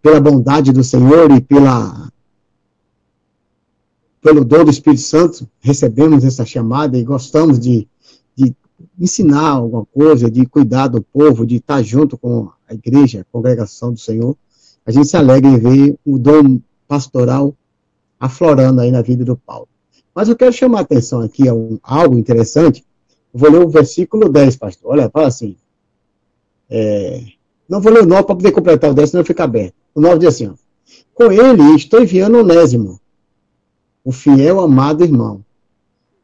pela 0.00 0.18
bondade 0.18 0.72
do 0.72 0.82
Senhor 0.82 1.30
e 1.32 1.42
pela 1.42 2.10
pelo 4.22 4.46
dom 4.46 4.64
do 4.64 4.70
Espírito 4.70 5.02
Santo, 5.02 5.46
recebemos 5.60 6.24
essa 6.24 6.46
chamada 6.46 6.96
e 6.96 7.04
gostamos 7.04 7.60
de, 7.60 7.86
ensinar 8.98 9.48
alguma 9.50 9.84
coisa, 9.86 10.30
de 10.30 10.46
cuidar 10.46 10.88
do 10.88 11.02
povo, 11.02 11.46
de 11.46 11.56
estar 11.56 11.82
junto 11.82 12.16
com 12.16 12.50
a 12.68 12.74
igreja, 12.74 13.20
a 13.20 13.24
congregação 13.24 13.92
do 13.92 13.98
Senhor. 13.98 14.36
A 14.84 14.90
gente 14.90 15.08
se 15.08 15.16
alegra 15.16 15.50
em 15.50 15.58
ver 15.58 15.98
o 16.04 16.18
dom 16.18 16.60
pastoral 16.88 17.54
aflorando 18.18 18.80
aí 18.80 18.90
na 18.90 19.02
vida 19.02 19.24
do 19.24 19.36
Paulo. 19.36 19.68
Mas 20.14 20.28
eu 20.28 20.36
quero 20.36 20.52
chamar 20.52 20.78
a 20.78 20.82
atenção 20.82 21.20
aqui 21.20 21.46
a 21.46 21.54
um, 21.54 21.78
algo 21.82 22.16
interessante. 22.16 22.84
Vou 23.32 23.50
ler 23.50 23.60
o 23.60 23.68
versículo 23.68 24.30
10, 24.30 24.56
pastor. 24.56 24.92
Olha, 24.92 25.10
fala 25.10 25.28
assim. 25.28 25.56
É, 26.70 27.22
não 27.68 27.80
vou 27.80 27.92
ler 27.92 28.02
o 28.02 28.06
9 28.06 28.22
para 28.24 28.34
poder 28.34 28.52
completar 28.52 28.90
o 28.90 28.94
10, 28.94 29.10
senão 29.10 29.24
fica 29.24 29.44
aberto. 29.44 29.74
O 29.94 30.00
9 30.00 30.18
diz 30.20 30.28
assim: 30.28 30.48
ó, 30.48 30.54
Com 31.14 31.30
ele 31.30 31.74
estou 31.74 32.02
enviando 32.02 32.38
Onésimo, 32.38 32.98
o 34.02 34.10
fiel 34.10 34.60
amado 34.60 35.04
irmão, 35.04 35.44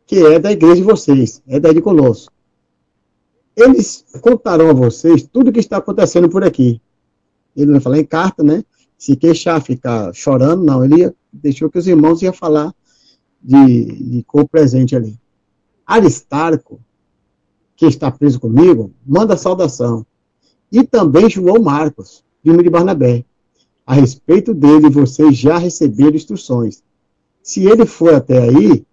que 0.06 0.24
é 0.24 0.38
da 0.38 0.52
igreja 0.52 0.76
de 0.76 0.82
vocês, 0.82 1.42
é 1.46 1.61
da 1.61 1.72
de 1.72 1.82
Colosso. 1.82 2.30
Eles 3.56 4.04
contarão 4.20 4.70
a 4.70 4.74
vocês 4.74 5.22
tudo 5.22 5.48
o 5.48 5.52
que 5.52 5.60
está 5.60 5.76
acontecendo 5.76 6.28
por 6.28 6.42
aqui. 6.42 6.80
Ele 7.54 7.70
não 7.70 7.80
falar 7.80 7.98
em 7.98 8.04
carta, 8.04 8.42
né? 8.42 8.64
Se 8.96 9.16
queixar, 9.16 9.60
ficar 9.60 10.14
chorando, 10.14 10.64
não. 10.64 10.84
Ele 10.84 11.12
deixou 11.32 11.68
que 11.68 11.78
os 11.78 11.86
irmãos 11.86 12.22
iam 12.22 12.32
falar 12.32 12.74
de, 13.42 13.84
de 13.84 14.22
cor 14.24 14.48
presente 14.48 14.96
ali. 14.96 15.18
Aristarco, 15.86 16.80
que 17.76 17.86
está 17.86 18.10
preso 18.10 18.40
comigo, 18.40 18.92
manda 19.04 19.36
saudação. 19.36 20.06
E 20.70 20.84
também 20.84 21.28
João 21.28 21.60
Marcos, 21.60 22.24
primo 22.42 22.62
de 22.62 22.70
Barnabé. 22.70 23.24
A 23.84 23.94
respeito 23.94 24.54
dele, 24.54 24.88
vocês 24.88 25.36
já 25.36 25.58
receberam 25.58 26.14
instruções. 26.14 26.82
Se 27.42 27.66
ele 27.66 27.84
for 27.84 28.14
até 28.14 28.38
aí, 28.38 28.86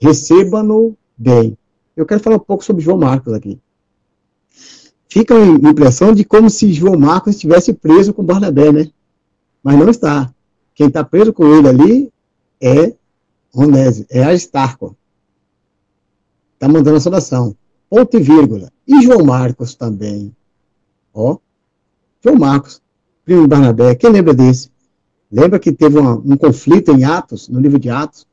receba-no 0.00 0.96
bem. 1.16 1.58
Eu 1.96 2.06
quero 2.06 2.22
falar 2.22 2.36
um 2.36 2.40
pouco 2.40 2.64
sobre 2.64 2.82
João 2.82 2.96
Marcos 2.96 3.34
aqui. 3.34 3.60
Fica 5.08 5.34
a 5.34 5.46
impressão 5.46 6.12
de 6.12 6.22
como 6.22 6.50
se 6.50 6.72
João 6.72 6.98
Marcos 6.98 7.34
estivesse 7.34 7.72
preso 7.72 8.12
com 8.12 8.22
Barnabé, 8.22 8.70
né? 8.70 8.90
Mas 9.62 9.78
não 9.78 9.88
está. 9.88 10.32
Quem 10.74 10.88
está 10.88 11.02
preso 11.02 11.32
com 11.32 11.46
ele 11.46 11.68
ali 11.68 12.12
é 12.60 12.94
Onésio, 13.52 14.06
é 14.10 14.22
Aristarco. 14.22 14.94
Está 16.54 16.68
mandando 16.68 16.98
a 16.98 17.00
saudação. 17.00 17.56
Ponto 17.88 18.16
e 18.16 18.20
vírgula. 18.20 18.70
E 18.86 19.02
João 19.02 19.24
Marcos 19.24 19.74
também. 19.74 20.34
Ó. 21.14 21.38
João 22.22 22.36
Marcos, 22.36 22.82
primo 23.24 23.42
de 23.42 23.48
Barnabé. 23.48 23.94
Quem 23.94 24.10
lembra 24.10 24.34
desse? 24.34 24.70
Lembra 25.30 25.58
que 25.58 25.72
teve 25.72 25.98
uma, 25.98 26.14
um 26.16 26.36
conflito 26.36 26.92
em 26.92 27.04
Atos, 27.04 27.48
no 27.48 27.60
livro 27.60 27.78
de 27.78 27.88
Atos? 27.88 28.26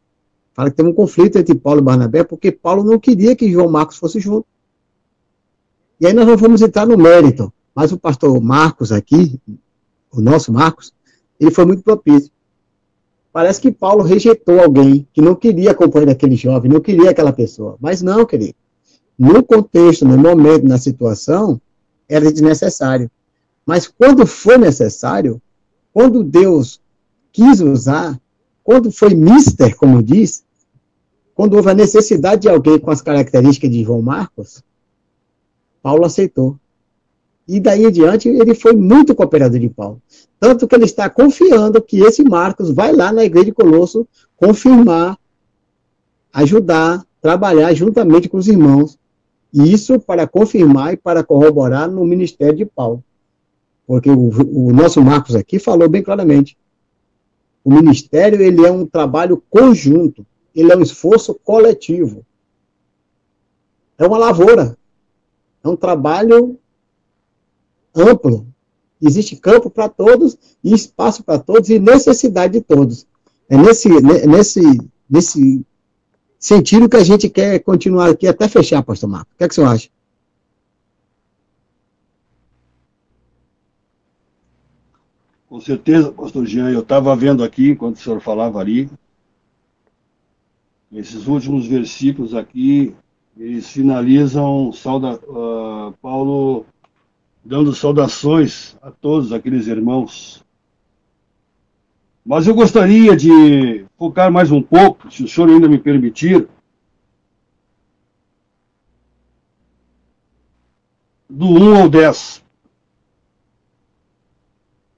Fala 0.54 0.70
que 0.70 0.76
teve 0.76 0.90
um 0.90 0.94
conflito 0.94 1.38
entre 1.38 1.56
Paulo 1.56 1.80
e 1.80 1.84
Barnabé, 1.84 2.24
porque 2.24 2.52
Paulo 2.52 2.84
não 2.84 3.00
queria 3.00 3.36
que 3.36 3.52
João 3.52 3.70
Marcos 3.70 3.98
fosse 3.98 4.20
junto. 4.20 4.46
E 6.00 6.08
aí 6.08 6.14
nós 6.14 6.28
não 6.28 6.36
vamos 6.36 6.62
entrar 6.62 6.86
no 6.86 6.98
mérito, 6.98 7.52
mas 7.74 7.92
o 7.92 7.98
pastor 7.98 8.40
Marcos 8.42 8.92
aqui, 8.92 9.40
o 10.12 10.22
nosso 10.22 10.52
Marcos, 10.52 10.94
ele 11.40 11.52
foi 11.52 11.66
muito 11.66 11.84
propício. 11.84 12.32
Parece 13.32 13.60
que 13.60 13.72
Paulo 13.72 14.04
rejeitou 14.04 14.62
alguém 14.62 15.08
que 15.14 15.22
não 15.22 15.36
queria 15.36 15.72
acompanhar 15.72 16.10
aquele 16.10 16.36
jovem, 16.36 16.72
não 16.72 16.80
queria 16.80 17.10
aquela 17.10 17.34
pessoa. 17.34 17.76
Mas 17.82 18.02
não, 18.02 18.26
querido. 18.26 18.56
No 19.18 19.44
contexto, 19.44 20.06
no 20.06 20.18
momento, 20.18 20.66
na 20.66 20.78
situação, 20.78 21.60
era 22.08 22.32
desnecessário. 22.32 23.12
Mas 23.66 23.88
quando 23.88 24.26
foi 24.26 24.58
necessário, 24.58 25.42
quando 25.92 26.24
Deus 26.24 26.80
quis 27.32 27.60
usar, 27.60 28.20
quando 28.64 28.92
foi 28.92 29.14
mister, 29.14 29.76
como 29.76 30.02
diz, 30.02 30.44
quando 31.34 31.56
houve 31.56 31.72
a 31.72 31.74
necessidade 31.74 32.44
de 32.44 32.50
alguém 32.50 32.80
com 32.80 32.92
as 32.92 33.02
características 33.02 33.70
de 33.70 33.84
João 33.84 34.02
Marcos, 34.02 34.64
Paulo 35.86 36.04
aceitou. 36.04 36.58
E 37.48 37.60
daí 37.60 37.86
em 37.86 37.92
diante 37.92 38.28
ele 38.28 38.56
foi 38.56 38.74
muito 38.74 39.14
cooperador 39.14 39.60
de 39.60 39.70
Paulo. 39.70 40.02
Tanto 40.40 40.68
que 40.68 40.74
ele 40.74 40.86
está 40.86 41.08
confiando 41.12 41.80
que 41.80 42.00
esse 42.00 42.24
Marcos 42.24 42.72
vai 42.72 42.92
lá 42.92 43.14
na 43.14 43.24
igreja 43.24 43.46
de 43.46 43.52
Colosso 43.52 44.08
confirmar, 44.36 45.16
ajudar, 46.34 47.06
trabalhar 47.22 47.72
juntamente 47.76 48.28
com 48.28 48.38
os 48.38 48.48
irmãos. 48.48 48.98
Isso 49.54 50.00
para 50.00 50.26
confirmar 50.26 50.94
e 50.94 50.98
para 50.98 51.24
corroborar 51.24 51.88
no 51.88 52.04
ministério 52.04 52.58
de 52.58 52.66
Paulo. 52.66 53.04
Porque 53.86 54.10
o, 54.10 54.32
o 54.70 54.74
nosso 54.74 55.00
Marcos 55.04 55.36
aqui 55.36 55.60
falou 55.60 55.88
bem 55.88 56.02
claramente. 56.02 56.58
O 57.64 57.72
ministério, 57.72 58.42
ele 58.42 58.66
é 58.66 58.72
um 58.72 58.88
trabalho 58.88 59.40
conjunto, 59.52 60.26
ele 60.56 60.72
é 60.72 60.76
um 60.76 60.82
esforço 60.82 61.36
coletivo. 61.44 62.26
É 64.00 64.08
uma 64.08 64.18
lavoura. 64.18 64.76
É 65.66 65.68
um 65.68 65.76
trabalho 65.76 66.60
amplo. 67.96 68.48
Existe 69.02 69.36
campo 69.36 69.68
para 69.68 69.90
todos, 69.90 70.38
e 70.64 70.72
espaço 70.74 71.24
para 71.24 71.40
todos, 71.40 71.70
e 71.72 71.80
necessidade 71.80 72.54
de 72.54 72.62
todos. 72.62 73.08
É 73.50 73.58
nesse, 73.58 73.90
nesse, 74.28 74.62
nesse 75.10 75.66
sentido 76.38 76.88
que 76.88 76.98
a 76.98 77.04
gente 77.04 77.28
quer 77.28 77.58
continuar 77.60 78.12
aqui 78.12 78.28
até 78.28 78.48
fechar, 78.48 78.84
pastor 78.84 79.10
Marco. 79.10 79.32
O 79.34 79.38
que, 79.38 79.44
é 79.44 79.48
que 79.48 79.54
o 79.54 79.56
senhor 79.56 79.70
acha? 79.70 79.90
Com 85.50 85.60
certeza, 85.62 86.12
pastor 86.12 86.46
Jean, 86.46 86.70
eu 86.70 86.82
estava 86.82 87.16
vendo 87.16 87.44
aqui, 87.44 87.72
enquanto 87.72 87.96
o 87.96 88.00
senhor 88.00 88.22
falava 88.22 88.60
ali, 88.60 88.90
esses 90.92 91.26
últimos 91.26 91.66
versículos 91.66 92.36
aqui, 92.36 92.96
eles 93.38 93.70
finalizam 93.70 94.72
sauda, 94.72 95.20
uh, 95.28 95.94
Paulo 96.02 96.66
dando 97.44 97.74
saudações 97.74 98.76
a 98.82 98.90
todos 98.90 99.32
aqueles 99.32 99.68
irmãos. 99.68 100.44
Mas 102.26 102.48
eu 102.48 102.56
gostaria 102.56 103.16
de 103.16 103.86
focar 103.98 104.32
mais 104.32 104.52
um 104.52 104.62
pouco, 104.62 105.12
se 105.12 105.24
o 105.24 105.28
senhor 105.28 105.50
ainda 105.50 105.68
me 105.68 105.78
permitir, 105.78 106.48
do 111.30 111.48
1 111.48 111.82
ao 111.82 111.90
10 111.90 112.46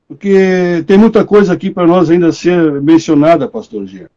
porque 0.08 0.84
tem 0.88 0.98
muita 0.98 1.26
coisa 1.26 1.54
aqui 1.54 1.70
para 1.70 1.86
nós 1.86 2.10
ainda 2.10 2.32
ser 2.32 2.82
mencionada, 2.82 3.48
pastor 3.48 3.86
Gia. 3.86 4.10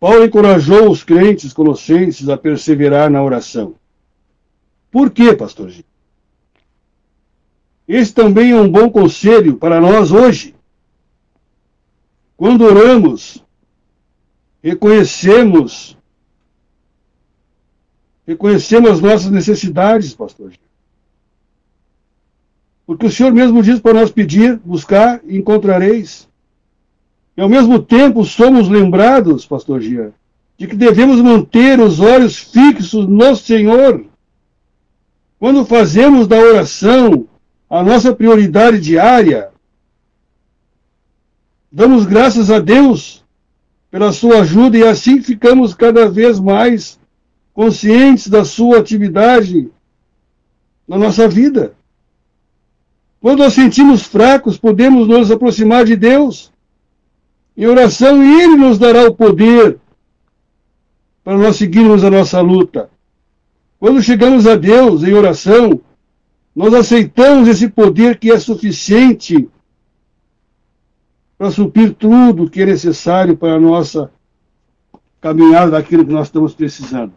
Paulo 0.00 0.24
encorajou 0.24 0.90
os 0.90 1.04
crentes 1.04 1.52
colossenses 1.52 2.30
a 2.30 2.36
perseverar 2.38 3.10
na 3.10 3.22
oração. 3.22 3.74
Por 4.90 5.10
quê, 5.10 5.36
pastor 5.36 5.68
Gia? 5.68 5.84
Esse 7.86 8.14
também 8.14 8.52
é 8.52 8.56
um 8.56 8.70
bom 8.70 8.88
conselho 8.88 9.56
para 9.56 9.78
nós 9.78 10.10
hoje. 10.10 10.54
Quando 12.36 12.64
oramos, 12.64 13.44
reconhecemos 14.62 15.98
reconhecemos 18.26 18.90
as 18.90 19.00
nossas 19.00 19.30
necessidades, 19.30 20.14
pastor. 20.14 20.52
Porque 22.86 23.06
o 23.06 23.10
Senhor 23.10 23.32
mesmo 23.32 23.60
diz 23.60 23.80
para 23.80 23.94
nós 23.94 24.10
pedir, 24.10 24.56
buscar 24.58 25.20
e 25.24 25.36
encontrareis. 25.36 26.29
E 27.40 27.42
ao 27.42 27.48
mesmo 27.48 27.78
tempo 27.78 28.22
somos 28.22 28.68
lembrados, 28.68 29.46
pastor 29.46 29.80
Gia, 29.80 30.12
de 30.58 30.66
que 30.66 30.76
devemos 30.76 31.22
manter 31.22 31.80
os 31.80 31.98
olhos 31.98 32.36
fixos 32.36 33.08
no 33.08 33.34
Senhor. 33.34 34.04
Quando 35.38 35.64
fazemos 35.64 36.28
da 36.28 36.36
oração 36.36 37.26
a 37.70 37.82
nossa 37.82 38.14
prioridade 38.14 38.78
diária, 38.78 39.48
damos 41.72 42.04
graças 42.04 42.50
a 42.50 42.58
Deus 42.58 43.24
pela 43.90 44.12
sua 44.12 44.40
ajuda 44.40 44.76
e 44.76 44.86
assim 44.86 45.22
ficamos 45.22 45.72
cada 45.72 46.10
vez 46.10 46.38
mais 46.38 47.00
conscientes 47.54 48.28
da 48.28 48.44
sua 48.44 48.80
atividade 48.80 49.70
na 50.86 50.98
nossa 50.98 51.26
vida. 51.26 51.72
Quando 53.18 53.42
nos 53.42 53.54
sentimos 53.54 54.02
fracos, 54.02 54.58
podemos 54.58 55.08
nos 55.08 55.30
aproximar 55.30 55.86
de 55.86 55.96
Deus 55.96 56.49
em 57.60 57.66
oração 57.66 58.24
e 58.24 58.42
Ele 58.42 58.56
nos 58.56 58.78
dará 58.78 59.06
o 59.06 59.14
poder 59.14 59.78
para 61.22 61.36
nós 61.36 61.56
seguirmos 61.56 62.02
a 62.02 62.10
nossa 62.10 62.40
luta. 62.40 62.88
Quando 63.78 64.02
chegamos 64.02 64.46
a 64.46 64.56
Deus 64.56 65.02
em 65.02 65.12
oração, 65.12 65.78
Nós 66.56 66.72
aceitamos 66.74 67.48
esse 67.48 67.68
poder 67.68 68.18
que 68.18 68.30
é 68.30 68.38
suficiente 68.38 69.48
para 71.38 71.50
suprir 71.50 71.94
tudo 71.94 72.50
que 72.50 72.62
é 72.62 72.66
necessário 72.66 73.36
para 73.36 73.54
a 73.54 73.60
nossa 73.60 74.10
caminhada 75.20 75.72
daquilo 75.72 76.04
que 76.04 76.12
nós 76.12 76.26
estamos 76.26 76.54
precisando. 76.54 77.12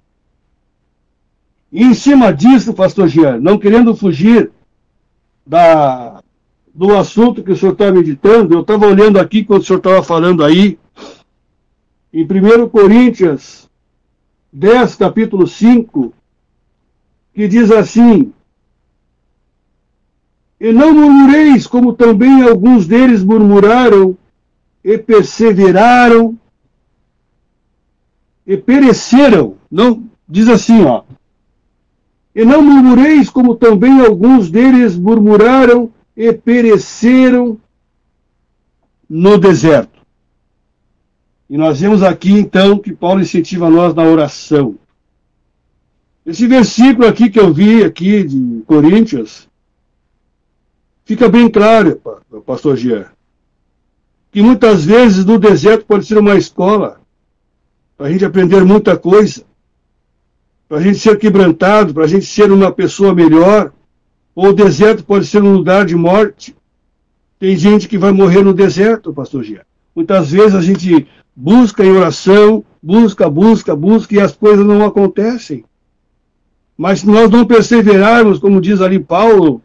E 1.71 1.83
em 1.83 1.93
cima 1.93 2.31
disso, 2.33 2.73
pastor 2.73 3.07
Jean, 3.07 3.39
não 3.39 3.57
querendo 3.57 3.95
fugir 3.95 4.51
da, 5.45 6.22
do 6.73 6.97
assunto 6.97 7.43
que 7.43 7.51
o 7.51 7.55
senhor 7.55 7.73
está 7.73 7.91
meditando, 7.91 8.55
eu 8.55 8.61
estava 8.61 8.87
olhando 8.87 9.19
aqui 9.19 9.43
quando 9.43 9.61
o 9.61 9.65
senhor 9.65 9.77
estava 9.77 10.01
falando 10.01 10.43
aí, 10.43 10.79
em 12.11 12.23
1 12.23 12.67
Coríntios 12.69 13.69
10, 14.51 14.95
capítulo 14.95 15.45
5, 15.45 16.13
que 17.33 17.47
diz 17.47 17.69
assim: 17.69 18.33
E 20.59 20.71
não 20.71 20.93
murmureis, 20.93 21.67
como 21.67 21.93
também 21.93 22.41
alguns 22.41 22.87
deles 22.87 23.23
murmuraram 23.23 24.17
e 24.83 24.97
perseveraram 24.97 26.37
e 28.45 28.57
pereceram. 28.57 29.57
Não, 29.69 30.03
diz 30.27 30.47
assim, 30.47 30.83
ó. 30.83 31.03
E 32.35 32.43
não 32.43 32.63
murmureis, 32.63 33.29
como 33.29 33.55
também 33.55 33.99
alguns 33.99 34.49
deles 34.49 34.97
murmuraram 34.97 35.92
e 36.15 36.31
pereceram 36.31 37.59
no 39.09 39.37
deserto. 39.37 40.01
E 41.49 41.57
nós 41.57 41.79
vemos 41.79 42.01
aqui 42.01 42.31
então 42.31 42.79
que 42.79 42.93
Paulo 42.93 43.21
incentiva 43.21 43.69
nós 43.69 43.93
na 43.93 44.03
oração. 44.03 44.77
Esse 46.25 46.47
versículo 46.47 47.07
aqui 47.07 47.29
que 47.29 47.39
eu 47.39 47.53
vi 47.53 47.83
aqui 47.83 48.23
de 48.23 48.63
Coríntios 48.65 49.47
fica 51.03 51.27
bem 51.27 51.49
claro, 51.49 52.01
pastor 52.45 52.77
Jean, 52.77 53.07
que 54.31 54.41
muitas 54.41 54.85
vezes 54.85 55.25
no 55.25 55.37
deserto 55.37 55.85
pode 55.85 56.05
ser 56.05 56.17
uma 56.17 56.35
escola 56.35 57.01
para 57.97 58.07
a 58.07 58.11
gente 58.11 58.25
aprender 58.25 58.63
muita 58.63 58.97
coisa, 58.97 59.43
para 60.67 60.77
a 60.77 60.81
gente 60.81 60.97
ser 60.97 61.19
quebrantado, 61.19 61.93
para 61.93 62.05
a 62.05 62.07
gente 62.07 62.25
ser 62.25 62.51
uma 62.51 62.71
pessoa 62.71 63.13
melhor. 63.13 63.71
Ou 64.35 64.47
o 64.47 64.53
deserto 64.53 65.03
pode 65.03 65.25
ser 65.25 65.43
um 65.43 65.53
lugar 65.53 65.85
de 65.85 65.95
morte. 65.95 66.55
Tem 67.39 67.55
gente 67.55 67.87
que 67.87 67.97
vai 67.97 68.11
morrer 68.11 68.43
no 68.43 68.53
deserto, 68.53 69.13
pastor 69.13 69.43
Jean. 69.43 69.61
Muitas 69.95 70.31
vezes 70.31 70.55
a 70.55 70.61
gente 70.61 71.07
busca 71.35 71.83
em 71.83 71.91
oração, 71.91 72.63
busca, 72.81 73.29
busca, 73.29 73.75
busca, 73.75 74.15
e 74.15 74.19
as 74.19 74.35
coisas 74.35 74.65
não 74.65 74.85
acontecem. 74.85 75.63
Mas 76.75 77.01
se 77.01 77.07
nós 77.07 77.29
não 77.29 77.45
perseverarmos, 77.45 78.39
como 78.39 78.59
diz 78.59 78.81
ali 78.81 78.99
Paulo, 78.99 79.61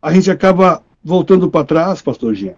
a 0.00 0.12
gente 0.12 0.30
acaba 0.30 0.82
voltando 1.02 1.48
para 1.48 1.64
trás, 1.64 2.02
pastor 2.02 2.34
Jean. 2.34 2.54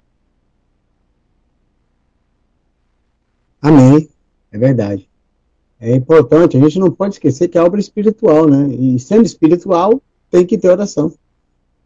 Amém. 3.60 4.08
É 4.50 4.58
verdade. 4.58 5.08
É 5.80 5.94
importante, 5.94 6.56
a 6.56 6.60
gente 6.60 6.78
não 6.78 6.90
pode 6.90 7.14
esquecer 7.14 7.48
que 7.48 7.58
é 7.58 7.62
obra 7.62 7.80
espiritual, 7.80 8.48
né? 8.48 8.68
E 8.74 8.98
sendo 8.98 9.24
espiritual, 9.24 10.00
tem 10.34 10.44
que 10.44 10.58
ter 10.58 10.68
oração. 10.68 11.14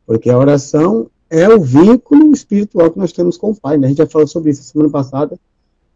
Porque 0.07 0.31
a 0.31 0.39
oração 0.39 1.11
é 1.29 1.47
o 1.51 1.61
vínculo 1.61 2.33
espiritual 2.33 2.91
que 2.91 2.99
nós 2.99 3.13
temos 3.13 3.37
com 3.37 3.51
o 3.51 3.55
Pai. 3.55 3.77
Né? 3.77 3.85
A 3.87 3.89
gente 3.91 3.99
já 3.99 4.07
falou 4.07 4.27
sobre 4.27 4.51
isso 4.51 4.63
semana 4.63 4.89
passada, 4.89 5.39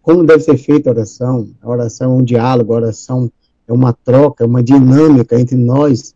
como 0.03 0.23
deve 0.23 0.45
ser 0.45 0.59
feita 0.59 0.91
a 0.91 0.93
oração. 0.93 1.49
A 1.63 1.71
oração 1.71 2.13
é 2.13 2.15
um 2.17 2.23
diálogo, 2.23 2.75
a 2.75 2.77
oração 2.77 3.33
é 3.67 3.73
uma 3.73 3.95
troca, 3.95 4.45
é 4.45 4.47
uma 4.47 4.63
dinâmica 4.63 5.41
entre 5.41 5.57
nós, 5.57 6.15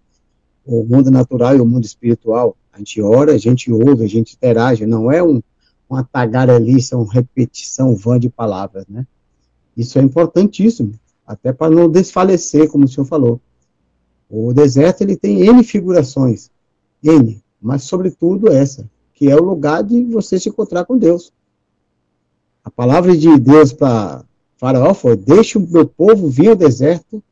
o 0.67 0.85
mundo 0.85 1.11
natural 1.11 1.57
e 1.57 1.61
o 1.61 1.65
mundo 1.65 1.87
espiritual. 1.87 2.55
A 2.71 2.77
gente 2.77 3.01
ora, 3.01 3.33
a 3.33 3.39
gente 3.39 3.73
ouve, 3.73 4.05
a 4.05 4.09
gente 4.09 4.35
interage, 4.35 4.85
não 4.85 5.11
é 5.11 5.23
um, 5.23 5.41
uma 5.89 6.05
tagarelice, 6.05 6.95
uma 6.95 7.11
repetição 7.11 7.97
vã 7.97 8.21
de 8.21 8.29
palavras, 8.29 8.85
né? 8.87 9.07
Isso 9.75 9.99
é 9.99 10.03
importantíssimo, 10.03 10.93
até 11.27 11.51
para 11.51 11.75
não 11.75 11.89
desfalecer, 11.89 12.69
como 12.69 12.85
o 12.85 12.89
senhor 12.89 13.07
falou. 13.07 13.41
O 14.29 14.53
deserto, 14.53 15.03
ele 15.03 15.17
tem 15.17 15.41
N 15.47 15.63
figurações, 15.63 16.51
N, 17.03 17.43
mas 17.61 17.85
sobretudo 17.85 18.49
essa, 18.49 18.89
que 19.15 19.31
é 19.31 19.37
o 19.37 19.45
lugar 19.45 19.83
de 19.83 20.03
você 20.05 20.39
se 20.39 20.49
encontrar 20.49 20.85
com 20.85 20.99
Deus. 20.99 21.33
A 22.65 22.71
palavra 22.71 23.17
de 23.17 23.39
Deus 23.39 23.73
para 23.73 24.25
Faraó 24.57 24.93
foi: 24.93 25.17
Deixe 25.17 25.57
o 25.57 25.61
meu 25.61 25.87
povo 25.87 26.29
vir 26.29 26.49
ao 26.49 26.57
deserto 26.57 27.23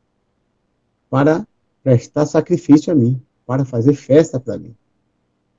para 1.09 1.45
prestar 1.83 2.25
sacrifício 2.25 2.91
a 2.91 2.95
mim, 2.95 3.21
para 3.45 3.65
fazer 3.65 3.93
festa 3.93 4.39
para 4.39 4.57
mim. 4.57 4.73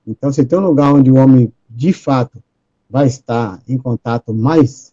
Então, 0.07 0.33
se 0.33 0.45
tem 0.45 0.59
um 0.59 0.67
lugar 0.67 0.95
onde 0.95 1.11
o 1.11 1.17
homem, 1.17 1.53
de 1.69 1.93
fato, 1.93 2.43
vai 2.89 3.07
estar 3.07 3.61
em 3.69 3.77
contato 3.77 4.33
mais 4.33 4.93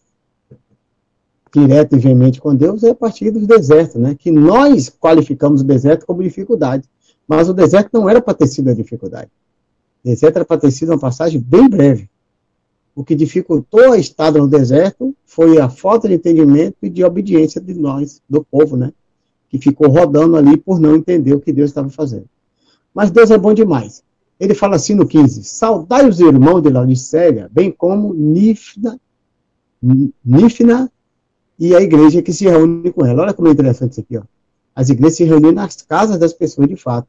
direto 1.53 1.95
e 1.95 1.99
veemente 1.99 2.41
com 2.41 2.55
Deus, 2.55 2.83
é 2.83 2.89
a 2.89 2.95
partir 2.95 3.31
dos 3.31 3.45
desertos, 3.45 4.01
né? 4.01 4.15
Que 4.17 4.31
nós 4.31 4.89
qualificamos 4.89 5.61
o 5.61 5.65
deserto 5.65 6.05
como 6.05 6.23
dificuldade. 6.23 6.89
Mas 7.27 7.47
o 7.47 7.53
deserto 7.53 7.89
não 7.93 8.09
era 8.09 8.21
para 8.21 8.33
ter 8.33 8.47
sido 8.47 8.69
a 8.69 8.73
dificuldade 8.73 9.29
deserto 10.03 10.35
era 10.37 10.45
para 10.45 10.59
ter 10.59 10.71
sido 10.71 10.89
uma 10.89 10.99
passagem 10.99 11.39
bem 11.39 11.69
breve. 11.69 12.09
O 12.95 13.03
que 13.03 13.15
dificultou 13.15 13.93
a 13.93 13.97
estada 13.97 14.37
no 14.37 14.47
deserto 14.47 15.15
foi 15.25 15.59
a 15.59 15.69
falta 15.69 16.07
de 16.07 16.15
entendimento 16.15 16.77
e 16.83 16.89
de 16.89 17.03
obediência 17.03 17.59
de 17.59 17.73
nós, 17.73 18.21
do 18.29 18.43
povo, 18.43 18.75
né? 18.75 18.91
Que 19.49 19.57
ficou 19.57 19.87
rodando 19.87 20.35
ali 20.35 20.57
por 20.57 20.79
não 20.79 20.95
entender 20.95 21.33
o 21.33 21.39
que 21.39 21.53
Deus 21.53 21.71
estava 21.71 21.89
fazendo. 21.89 22.25
Mas 22.93 23.09
Deus 23.09 23.31
é 23.31 23.37
bom 23.37 23.53
demais. 23.53 24.03
Ele 24.39 24.53
fala 24.53 24.75
assim 24.75 24.93
no 24.93 25.07
15: 25.07 25.43
Saudai 25.43 26.07
os 26.07 26.19
irmãos 26.19 26.61
de 26.61 26.69
Laodiceia, 26.69 27.49
bem 27.51 27.71
como 27.71 28.13
Nífna, 28.13 28.99
Nífna 30.23 30.91
e 31.63 31.73
a 31.73 31.79
igreja 31.79 32.21
que 32.21 32.33
se 32.33 32.43
reúne 32.43 32.91
com 32.91 33.05
ela. 33.05 33.23
Olha 33.23 33.33
como 33.33 33.47
é 33.47 33.51
interessante 33.51 33.93
isso 33.93 34.01
aqui, 34.01 34.17
ó. 34.17 34.23
As 34.75 34.89
igrejas 34.89 35.15
se 35.15 35.23
reúnem 35.23 35.53
nas 35.53 35.81
casas 35.81 36.19
das 36.19 36.33
pessoas 36.33 36.67
de 36.67 36.75
fato. 36.75 37.07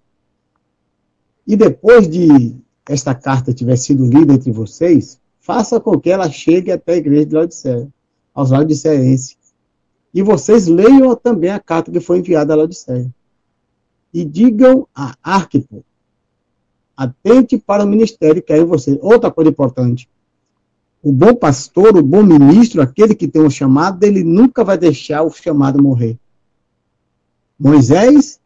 E 1.44 1.56
depois 1.56 2.08
de 2.08 2.54
esta 2.88 3.16
carta 3.16 3.52
tiver 3.52 3.74
sido 3.74 4.06
lida 4.06 4.32
entre 4.32 4.52
vocês, 4.52 5.18
faça 5.40 5.80
com 5.80 5.98
que 5.98 6.08
ela 6.08 6.30
chegue 6.30 6.70
até 6.70 6.92
a 6.92 6.96
igreja 6.98 7.26
de 7.26 7.34
Laodiceia, 7.34 7.88
aos 8.32 8.52
laodiceenses. 8.52 9.36
E 10.14 10.22
vocês 10.22 10.68
leiam 10.68 11.16
também 11.16 11.50
a 11.50 11.58
carta 11.58 11.90
que 11.90 11.98
foi 11.98 12.20
enviada 12.20 12.52
a 12.52 12.56
Laodiceia. 12.56 13.12
E 14.12 14.24
digam 14.24 14.86
a 14.94 15.16
Arquipo, 15.20 15.84
atente 16.96 17.58
para 17.58 17.82
o 17.82 17.88
ministério 17.88 18.40
que 18.40 18.52
é 18.52 18.58
em 18.58 18.64
você. 18.64 19.00
Outra 19.02 19.32
coisa 19.32 19.50
importante. 19.50 20.08
O 21.04 21.12
bom 21.12 21.34
pastor, 21.34 21.94
o 21.98 22.02
bom 22.02 22.22
ministro, 22.22 22.80
aquele 22.80 23.14
que 23.14 23.28
tem 23.28 23.42
um 23.42 23.50
chamado, 23.50 24.02
ele 24.02 24.24
nunca 24.24 24.64
vai 24.64 24.78
deixar 24.78 25.22
o 25.22 25.30
chamado 25.30 25.82
morrer. 25.82 26.18
Moisés 27.58 28.40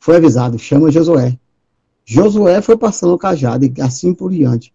foi 0.00 0.16
avisado, 0.16 0.58
chama 0.58 0.90
Josué. 0.90 1.38
Josué 2.06 2.62
foi 2.62 2.78
passando 2.78 3.12
o 3.12 3.18
cajado 3.18 3.66
e 3.66 3.82
assim 3.82 4.14
por 4.14 4.30
diante. 4.30 4.72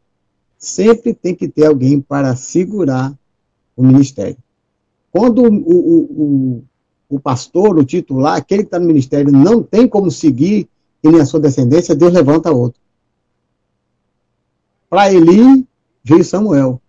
Sempre 0.60 1.12
tem 1.12 1.34
que 1.34 1.48
ter 1.48 1.66
alguém 1.66 2.00
para 2.00 2.36
segurar 2.36 3.12
o 3.76 3.84
ministério. 3.84 4.38
Quando 5.12 5.42
o, 5.42 5.48
o, 5.48 6.02
o, 6.60 6.64
o 7.10 7.20
pastor, 7.20 7.80
o 7.80 7.84
titular, 7.84 8.38
aquele 8.38 8.62
que 8.62 8.68
está 8.68 8.78
no 8.78 8.86
ministério, 8.86 9.32
não 9.32 9.64
tem 9.64 9.88
como 9.88 10.12
seguir 10.12 10.70
ele 11.02 11.20
a 11.20 11.26
sua 11.26 11.40
descendência, 11.40 11.96
Deus 11.96 12.14
levanta 12.14 12.52
outro. 12.52 12.80
Para 14.88 15.12
Eli 15.12 15.68
veio 16.04 16.24
Samuel. 16.24 16.80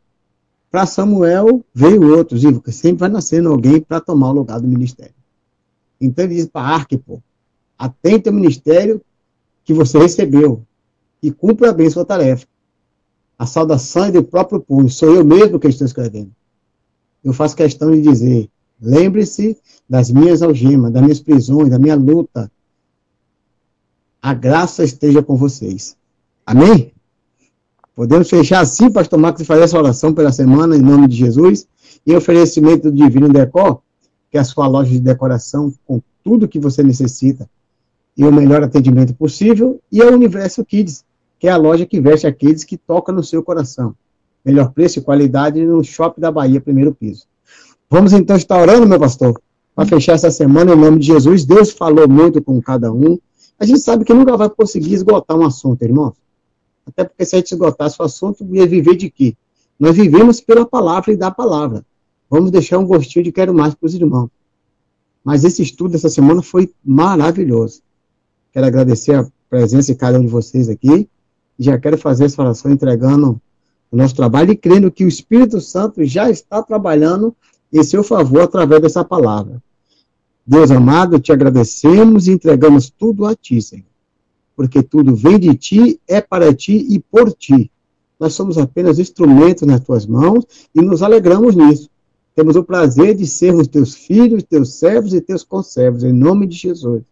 Para 0.74 0.86
Samuel 0.86 1.64
veio 1.72 2.16
outros. 2.16 2.42
E 2.42 2.72
sempre 2.72 2.98
vai 2.98 3.08
nascendo 3.08 3.48
alguém 3.48 3.80
para 3.80 4.00
tomar 4.00 4.30
o 4.30 4.32
lugar 4.32 4.60
do 4.60 4.66
ministério. 4.66 5.14
Então 6.00 6.24
ele 6.24 6.34
diz 6.34 6.46
para 6.46 6.62
Arquipo, 6.62 7.22
atente 7.78 8.28
ao 8.28 8.34
ministério 8.34 9.00
que 9.62 9.72
você 9.72 9.98
recebeu 9.98 10.64
e 11.22 11.30
cumpra 11.30 11.72
bem 11.72 11.88
sua 11.88 12.04
tarefa. 12.04 12.48
A 13.38 13.46
saudação 13.46 14.06
é 14.06 14.10
do 14.10 14.24
próprio 14.24 14.58
punho, 14.58 14.90
sou 14.90 15.14
eu 15.14 15.24
mesmo 15.24 15.60
que 15.60 15.68
estou 15.68 15.86
escrevendo. 15.86 16.32
Eu 17.22 17.32
faço 17.32 17.54
questão 17.54 17.92
de 17.92 18.02
dizer, 18.02 18.50
lembre-se 18.82 19.56
das 19.88 20.10
minhas 20.10 20.42
algemas, 20.42 20.90
das 20.90 21.02
minhas 21.04 21.20
prisões, 21.20 21.70
da 21.70 21.78
minha 21.78 21.94
luta. 21.94 22.50
A 24.20 24.34
graça 24.34 24.82
esteja 24.82 25.22
com 25.22 25.36
vocês. 25.36 25.96
Amém? 26.44 26.92
Podemos 27.94 28.28
fechar 28.28 28.60
assim, 28.60 28.90
pastor 28.90 29.18
Marcos, 29.18 29.42
e 29.42 29.44
fazer 29.44 29.62
essa 29.62 29.78
oração 29.78 30.12
pela 30.12 30.32
semana, 30.32 30.76
em 30.76 30.82
nome 30.82 31.06
de 31.06 31.16
Jesus, 31.16 31.66
e 32.04 32.14
oferecimento 32.14 32.90
do 32.90 32.96
Divino 32.96 33.28
Decor, 33.28 33.80
que 34.30 34.36
é 34.36 34.40
a 34.40 34.44
sua 34.44 34.66
loja 34.66 34.90
de 34.90 35.00
decoração 35.00 35.72
com 35.86 36.02
tudo 36.24 36.48
que 36.48 36.58
você 36.58 36.82
necessita 36.82 37.48
e 38.16 38.24
o 38.24 38.32
melhor 38.32 38.62
atendimento 38.62 39.14
possível, 39.14 39.80
e 39.90 40.00
a 40.02 40.06
Universo 40.06 40.64
Kids, 40.64 41.04
que 41.38 41.48
é 41.48 41.50
a 41.50 41.56
loja 41.56 41.84
que 41.84 42.00
veste 42.00 42.26
a 42.26 42.32
Kids 42.32 42.64
que 42.64 42.76
toca 42.76 43.12
no 43.12 43.22
seu 43.22 43.42
coração. 43.42 43.94
Melhor 44.44 44.72
preço 44.72 44.98
e 44.98 45.02
qualidade 45.02 45.64
no 45.64 45.82
Shopping 45.82 46.20
da 46.20 46.30
Bahia, 46.30 46.60
primeiro 46.60 46.94
piso. 46.94 47.24
Vamos 47.90 48.12
então 48.12 48.36
estar 48.36 48.60
orando, 48.60 48.86
meu 48.86 48.98
pastor, 48.98 49.40
para 49.74 49.86
fechar 49.86 50.12
essa 50.12 50.30
semana 50.30 50.72
em 50.72 50.76
nome 50.76 50.98
de 50.98 51.06
Jesus. 51.06 51.44
Deus 51.44 51.70
falou 51.70 52.08
muito 52.08 52.42
com 52.42 52.60
cada 52.60 52.92
um. 52.92 53.18
A 53.58 53.64
gente 53.64 53.80
sabe 53.80 54.04
que 54.04 54.14
nunca 54.14 54.36
vai 54.36 54.48
conseguir 54.50 54.94
esgotar 54.94 55.36
um 55.36 55.44
assunto, 55.44 55.82
irmãos. 55.82 56.14
Até 56.86 57.04
porque 57.04 57.24
se 57.24 57.34
a 57.34 57.38
gente 57.38 57.52
esgotasse 57.52 57.96
o 58.00 58.04
assunto, 58.04 58.46
ia 58.54 58.66
viver 58.66 58.96
de 58.96 59.10
quê? 59.10 59.36
Nós 59.78 59.96
vivemos 59.96 60.40
pela 60.40 60.66
palavra 60.66 61.12
e 61.12 61.16
da 61.16 61.30
palavra. 61.30 61.84
Vamos 62.30 62.50
deixar 62.50 62.78
um 62.78 62.86
gostinho 62.86 63.24
de 63.24 63.32
quero 63.32 63.54
mais 63.54 63.74
para 63.74 63.86
os 63.86 63.94
irmãos. 63.94 64.30
Mas 65.22 65.44
esse 65.44 65.62
estudo 65.62 65.92
dessa 65.92 66.08
semana 66.08 66.42
foi 66.42 66.72
maravilhoso. 66.84 67.80
Quero 68.52 68.66
agradecer 68.66 69.14
a 69.14 69.26
presença 69.48 69.92
de 69.92 69.98
cada 69.98 70.18
um 70.18 70.22
de 70.22 70.28
vocês 70.28 70.68
aqui. 70.68 71.08
Já 71.58 71.78
quero 71.78 71.96
fazer 71.96 72.26
essa 72.26 72.42
oração 72.42 72.70
entregando 72.70 73.40
o 73.90 73.96
nosso 73.96 74.14
trabalho 74.14 74.52
e 74.52 74.56
crendo 74.56 74.90
que 74.90 75.04
o 75.04 75.08
Espírito 75.08 75.60
Santo 75.60 76.04
já 76.04 76.28
está 76.28 76.62
trabalhando 76.62 77.34
em 77.72 77.82
seu 77.82 78.04
favor 78.04 78.42
através 78.42 78.82
dessa 78.82 79.04
palavra. 79.04 79.62
Deus 80.46 80.70
amado, 80.70 81.18
te 81.18 81.32
agradecemos 81.32 82.28
e 82.28 82.32
entregamos 82.32 82.90
tudo 82.90 83.24
a 83.24 83.34
ti, 83.34 83.62
Senhor. 83.62 83.93
Porque 84.56 84.82
tudo 84.82 85.14
vem 85.14 85.38
de 85.38 85.54
ti, 85.54 86.00
é 86.06 86.20
para 86.20 86.54
ti 86.54 86.86
e 86.88 86.98
por 86.98 87.32
ti. 87.32 87.70
Nós 88.18 88.34
somos 88.34 88.56
apenas 88.56 88.98
instrumentos 88.98 89.66
nas 89.66 89.80
tuas 89.80 90.06
mãos 90.06 90.44
e 90.74 90.80
nos 90.80 91.02
alegramos 91.02 91.54
nisso. 91.54 91.90
Temos 92.34 92.56
o 92.56 92.64
prazer 92.64 93.14
de 93.14 93.26
sermos 93.26 93.68
teus 93.68 93.94
filhos, 93.94 94.42
teus 94.42 94.74
servos 94.74 95.12
e 95.12 95.20
teus 95.20 95.44
conservos, 95.44 96.02
em 96.02 96.12
nome 96.12 96.46
de 96.46 96.56
Jesus. 96.56 97.02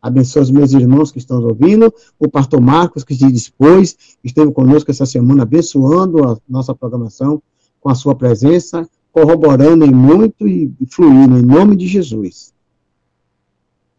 Abençoa 0.00 0.42
os 0.42 0.50
meus 0.50 0.72
irmãos 0.72 1.12
que 1.12 1.18
estão 1.18 1.42
ouvindo, 1.42 1.92
o 2.18 2.28
pastor 2.28 2.60
Marcos, 2.60 3.04
que 3.04 3.14
se 3.14 3.30
dispôs, 3.30 3.96
esteve 4.24 4.50
conosco 4.52 4.90
essa 4.90 5.04
semana, 5.04 5.42
abençoando 5.42 6.26
a 6.26 6.38
nossa 6.48 6.74
programação 6.74 7.42
com 7.80 7.90
a 7.90 7.94
sua 7.94 8.14
presença, 8.14 8.88
corroborando 9.12 9.84
em 9.84 9.92
muito 9.92 10.48
e 10.48 10.72
fluindo, 10.88 11.38
em 11.38 11.42
nome 11.42 11.76
de 11.76 11.86
Jesus. 11.86 12.54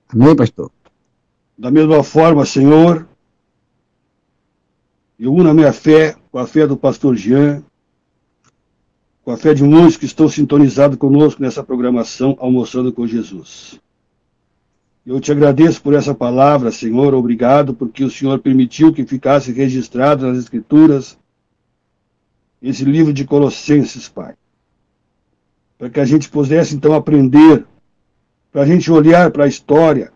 Amém, 0.09 0.35
pastor? 0.35 0.71
Da 1.61 1.69
mesma 1.69 2.03
forma, 2.03 2.43
Senhor, 2.43 3.07
eu 5.19 5.31
uno 5.31 5.47
a 5.47 5.53
minha 5.53 5.71
fé 5.71 6.15
com 6.31 6.39
a 6.39 6.47
fé 6.47 6.65
do 6.65 6.75
pastor 6.75 7.15
Jean, 7.15 7.61
com 9.23 9.29
a 9.29 9.37
fé 9.37 9.53
de 9.53 9.63
muitos 9.63 9.95
que 9.95 10.07
estão 10.07 10.27
sintonizados 10.27 10.97
conosco 10.97 11.39
nessa 11.39 11.63
programação 11.63 12.35
Almoçando 12.39 12.91
com 12.91 13.05
Jesus. 13.05 13.79
Eu 15.05 15.21
te 15.21 15.31
agradeço 15.31 15.83
por 15.83 15.93
essa 15.93 16.15
palavra, 16.15 16.71
Senhor, 16.71 17.13
obrigado, 17.13 17.75
porque 17.75 18.03
o 18.03 18.09
Senhor 18.09 18.39
permitiu 18.39 18.91
que 18.91 19.05
ficasse 19.05 19.51
registrado 19.51 20.25
nas 20.25 20.39
Escrituras 20.39 21.15
esse 22.59 22.83
livro 22.83 23.13
de 23.13 23.23
Colossenses, 23.23 24.09
Pai. 24.09 24.33
Para 25.77 25.91
que 25.91 25.99
a 25.99 26.05
gente 26.05 26.27
pudesse 26.27 26.73
então 26.73 26.95
aprender, 26.95 27.67
para 28.51 28.63
a 28.63 28.65
gente 28.65 28.91
olhar 28.91 29.29
para 29.29 29.43
a 29.43 29.47
história. 29.47 30.11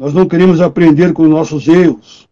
Nós 0.00 0.14
não 0.14 0.26
queremos 0.26 0.62
aprender 0.62 1.12
com 1.12 1.28
nossos 1.28 1.68
erros, 1.68 2.26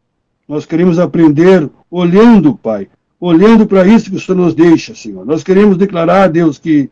nós 0.48 0.64
queremos 0.64 0.98
aprender 0.98 1.68
olhando, 1.90 2.54
Pai, 2.56 2.88
olhando 3.20 3.66
para 3.66 3.86
isso 3.86 4.10
que 4.10 4.16
o 4.16 4.20
Senhor 4.20 4.38
nos 4.38 4.54
deixa, 4.54 4.94
Senhor. 4.94 5.26
Nós 5.26 5.42
queremos 5.42 5.76
declarar, 5.76 6.28
Deus, 6.28 6.56
que 6.56 6.88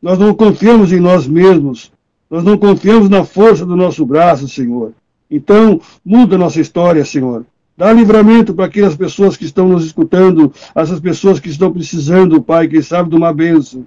nós 0.00 0.18
não 0.18 0.32
confiamos 0.32 0.92
em 0.92 0.98
nós 0.98 1.28
mesmos, 1.28 1.92
nós 2.30 2.42
não 2.42 2.56
confiamos 2.56 3.10
na 3.10 3.22
força 3.22 3.66
do 3.66 3.76
nosso 3.76 4.06
braço, 4.06 4.48
Senhor. 4.48 4.94
Então, 5.30 5.78
muda 6.02 6.36
a 6.36 6.38
nossa 6.38 6.58
história, 6.58 7.04
Senhor. 7.04 7.44
Dá 7.76 7.92
livramento 7.92 8.54
para 8.54 8.64
aquelas 8.64 8.96
pessoas 8.96 9.36
que 9.36 9.44
estão 9.44 9.68
nos 9.68 9.84
escutando, 9.84 10.50
essas 10.74 11.00
pessoas 11.00 11.38
que 11.38 11.50
estão 11.50 11.70
precisando, 11.70 12.40
Pai, 12.40 12.66
quem 12.66 12.80
sabe 12.80 13.10
de 13.10 13.16
uma 13.16 13.34
bênção. 13.34 13.84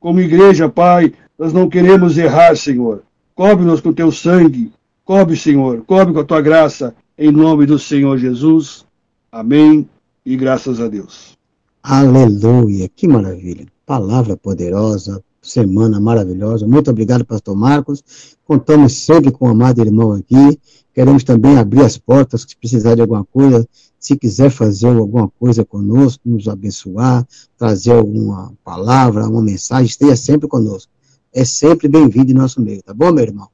Como 0.00 0.20
igreja, 0.20 0.68
Pai, 0.68 1.12
nós 1.38 1.52
não 1.52 1.68
queremos 1.68 2.18
errar, 2.18 2.56
Senhor. 2.56 3.04
Cobre-nos 3.36 3.80
com 3.80 3.92
teu 3.92 4.10
sangue. 4.10 4.72
Cobre, 5.08 5.38
Senhor. 5.38 5.82
Cobre 5.86 6.12
com 6.12 6.20
a 6.20 6.24
tua 6.24 6.42
graça. 6.42 6.94
Em 7.16 7.32
nome 7.32 7.64
do 7.64 7.78
Senhor 7.78 8.18
Jesus. 8.18 8.84
Amém. 9.32 9.88
E 10.22 10.36
graças 10.36 10.82
a 10.82 10.86
Deus. 10.86 11.34
Aleluia. 11.82 12.90
Que 12.94 13.08
maravilha. 13.08 13.64
Palavra 13.86 14.36
poderosa, 14.36 15.24
semana 15.40 15.98
maravilhosa. 15.98 16.66
Muito 16.66 16.90
obrigado, 16.90 17.24
pastor 17.24 17.56
Marcos. 17.56 18.36
Contamos 18.44 18.98
sempre 18.98 19.32
com 19.32 19.46
o 19.46 19.48
amado 19.48 19.80
irmão 19.80 20.12
aqui. 20.12 20.60
Queremos 20.92 21.24
também 21.24 21.56
abrir 21.56 21.86
as 21.86 21.96
portas, 21.96 22.42
se 22.42 22.54
precisar 22.54 22.94
de 22.94 23.00
alguma 23.00 23.24
coisa, 23.24 23.66
se 23.98 24.14
quiser 24.14 24.50
fazer 24.50 24.88
alguma 24.88 25.30
coisa 25.40 25.64
conosco, 25.64 26.20
nos 26.26 26.46
abençoar, 26.48 27.26
trazer 27.56 27.92
alguma 27.92 28.52
palavra, 28.62 29.26
uma 29.26 29.40
mensagem, 29.40 29.86
esteja 29.86 30.16
sempre 30.16 30.46
conosco. 30.46 30.92
É 31.32 31.46
sempre 31.46 31.88
bem-vindo 31.88 32.30
em 32.30 32.34
nosso 32.34 32.60
meio, 32.60 32.82
tá 32.82 32.92
bom, 32.92 33.10
meu 33.10 33.24
irmão? 33.24 33.48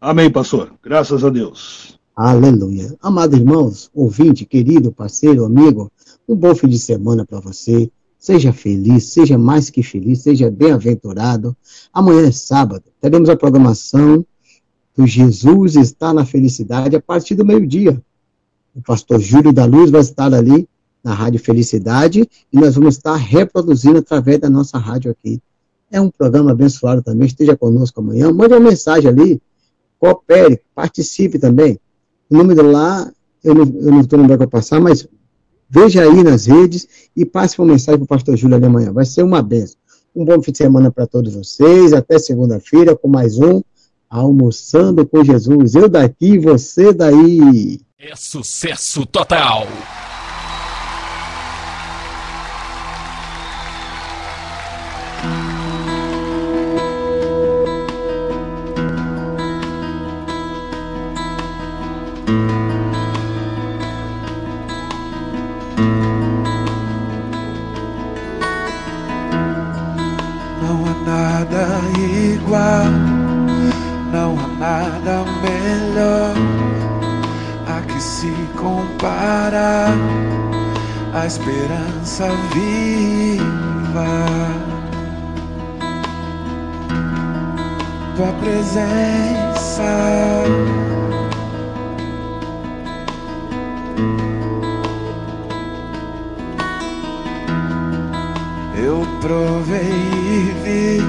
Amém, 0.00 0.30
pastor. 0.30 0.72
Graças 0.82 1.22
a 1.22 1.28
Deus. 1.28 1.98
Aleluia. 2.16 2.96
Amados 3.02 3.38
irmãos, 3.38 3.90
ouvinte, 3.92 4.46
querido, 4.46 4.90
parceiro, 4.90 5.44
amigo, 5.44 5.92
um 6.26 6.34
bom 6.34 6.54
fim 6.54 6.68
de 6.68 6.78
semana 6.78 7.26
para 7.26 7.38
você. 7.38 7.90
Seja 8.18 8.50
feliz, 8.50 9.12
seja 9.12 9.36
mais 9.36 9.68
que 9.68 9.82
feliz, 9.82 10.22
seja 10.22 10.50
bem-aventurado. 10.50 11.54
Amanhã 11.92 12.26
é 12.28 12.32
sábado, 12.32 12.84
teremos 12.98 13.28
a 13.28 13.36
programação 13.36 14.24
do 14.96 15.06
Jesus 15.06 15.76
está 15.76 16.14
na 16.14 16.24
felicidade 16.24 16.96
a 16.96 17.00
partir 17.00 17.34
do 17.34 17.44
meio-dia. 17.44 18.02
O 18.74 18.80
pastor 18.80 19.20
Júlio 19.20 19.52
da 19.52 19.66
Luz 19.66 19.90
vai 19.90 20.00
estar 20.00 20.32
ali 20.32 20.66
na 21.04 21.12
Rádio 21.12 21.40
Felicidade 21.40 22.26
e 22.50 22.58
nós 22.58 22.74
vamos 22.74 22.96
estar 22.96 23.16
reproduzindo 23.16 23.98
através 23.98 24.38
da 24.38 24.48
nossa 24.48 24.78
rádio 24.78 25.10
aqui. 25.10 25.42
É 25.90 26.00
um 26.00 26.10
programa 26.10 26.52
abençoado 26.52 27.02
também, 27.02 27.26
esteja 27.26 27.54
conosco 27.54 28.00
amanhã. 28.00 28.32
Mande 28.32 28.54
uma 28.54 28.60
mensagem 28.60 29.10
ali, 29.10 29.42
coopere, 30.00 30.60
participe 30.74 31.38
também. 31.38 31.78
O 32.28 32.36
número 32.36 32.68
lá, 32.68 33.08
eu 33.44 33.54
não, 33.54 34.00
estou 34.00 34.18
lembrando 34.18 34.38
para 34.38 34.48
passar, 34.48 34.80
mas 34.80 35.06
Veja 35.72 36.02
aí 36.02 36.24
nas 36.24 36.46
redes 36.46 36.88
e 37.16 37.24
passe 37.24 37.56
uma 37.60 37.68
mensagem 37.68 38.00
para 38.00 38.04
o 38.04 38.08
pastor 38.08 38.36
Júlio 38.36 38.56
ali 38.56 38.66
amanhã. 38.66 38.92
Vai 38.92 39.04
ser 39.04 39.22
uma 39.22 39.40
benção. 39.40 39.76
Um 40.14 40.24
bom 40.24 40.42
fim 40.42 40.50
de 40.50 40.58
semana 40.58 40.90
para 40.90 41.06
todos 41.06 41.32
vocês. 41.32 41.92
Até 41.92 42.18
segunda-feira 42.18 42.96
com 42.96 43.06
mais 43.06 43.38
um 43.38 43.62
Almoçando 44.08 45.06
com 45.06 45.22
Jesus. 45.22 45.76
Eu 45.76 45.88
daqui, 45.88 46.36
você 46.36 46.92
daí. 46.92 47.80
É 47.96 48.16
sucesso 48.16 49.06
total. 49.06 49.68
Esperança 82.20 82.28
viva. 82.52 83.40
Tua 88.16 88.32
presença. 88.40 89.82
Eu 98.76 99.06
provei 99.20 99.80
e 99.80 100.54
vi 100.62 101.00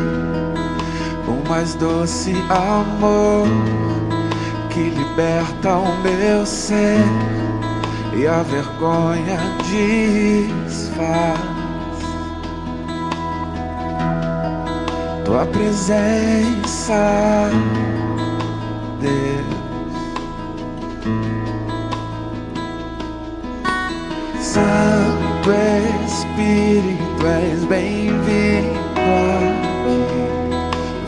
o 1.27 1.49
mais 1.49 1.75
doce 1.75 2.33
amor 2.49 3.47
que 4.69 4.89
liberta 4.89 5.77
o 5.77 6.01
meu 6.01 6.45
ser 6.45 7.40
e 8.13 8.27
a 8.27 8.43
vergonha 8.43 9.39
desfaz. 9.69 11.39
Tua 15.25 15.45
presença, 15.45 16.93
Deus. 18.99 19.61
Santo 24.41 25.51
Espírito, 26.05 27.25
és 27.25 27.63
bem-vindo 27.65 28.79
aqui. 29.37 30.01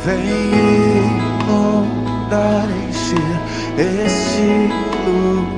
Vem 0.05 0.23
inundar, 1.43 2.69
encher 2.87 3.39
este 3.77 4.69
lugar. 5.05 5.52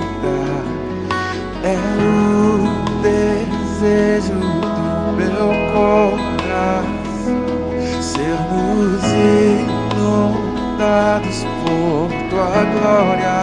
por 11.64 12.10
tua 12.30 12.64
glória, 12.74 13.42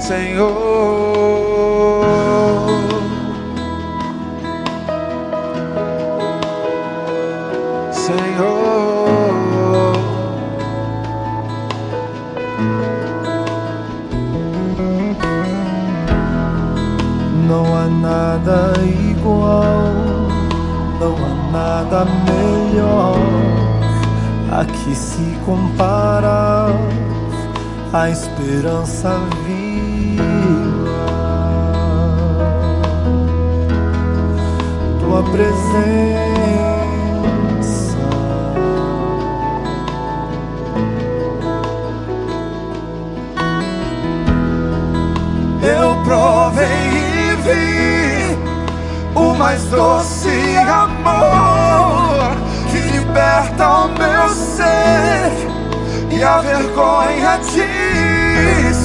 Senhor. 0.00 0.50
Senhor, 7.92 9.06
não 17.46 17.64
há 17.76 17.86
nada 17.86 18.72
igual, 18.82 19.92
não 20.98 21.14
há 21.16 21.34
nada 21.52 22.06
melhor 22.24 23.09
que 24.90 24.96
se 24.96 25.38
compara 25.46 26.66
à 27.92 28.10
esperança 28.10 29.20
viva. 29.46 30.24
Tua 35.00 35.22
presença 35.22 35.99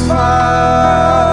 smile. 0.05 1.24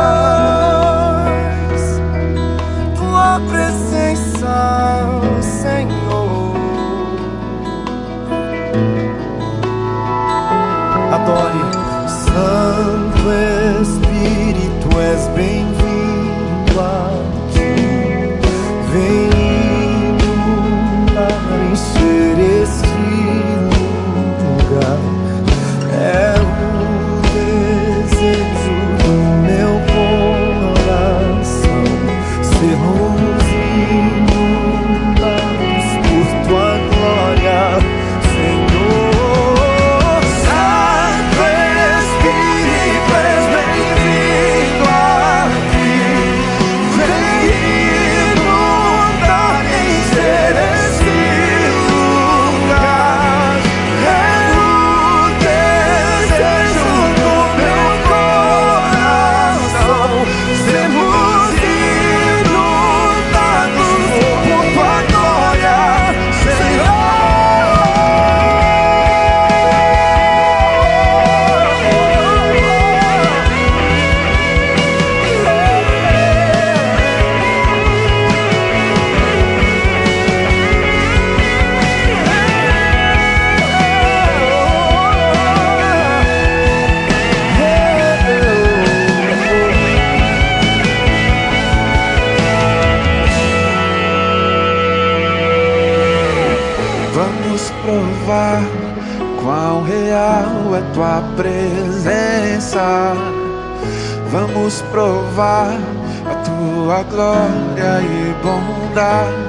andar 108.93 109.42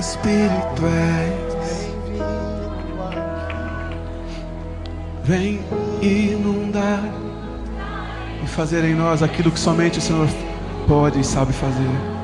És. 0.00 1.90
Vem 5.22 5.60
inundar 6.00 7.04
e 8.42 8.46
fazer 8.46 8.82
em 8.84 8.94
nós 8.94 9.22
aquilo 9.22 9.50
que 9.50 9.60
somente 9.60 9.98
o 9.98 10.02
Senhor 10.02 10.26
pode 10.88 11.20
e 11.20 11.24
sabe 11.24 11.52
fazer. 11.52 12.19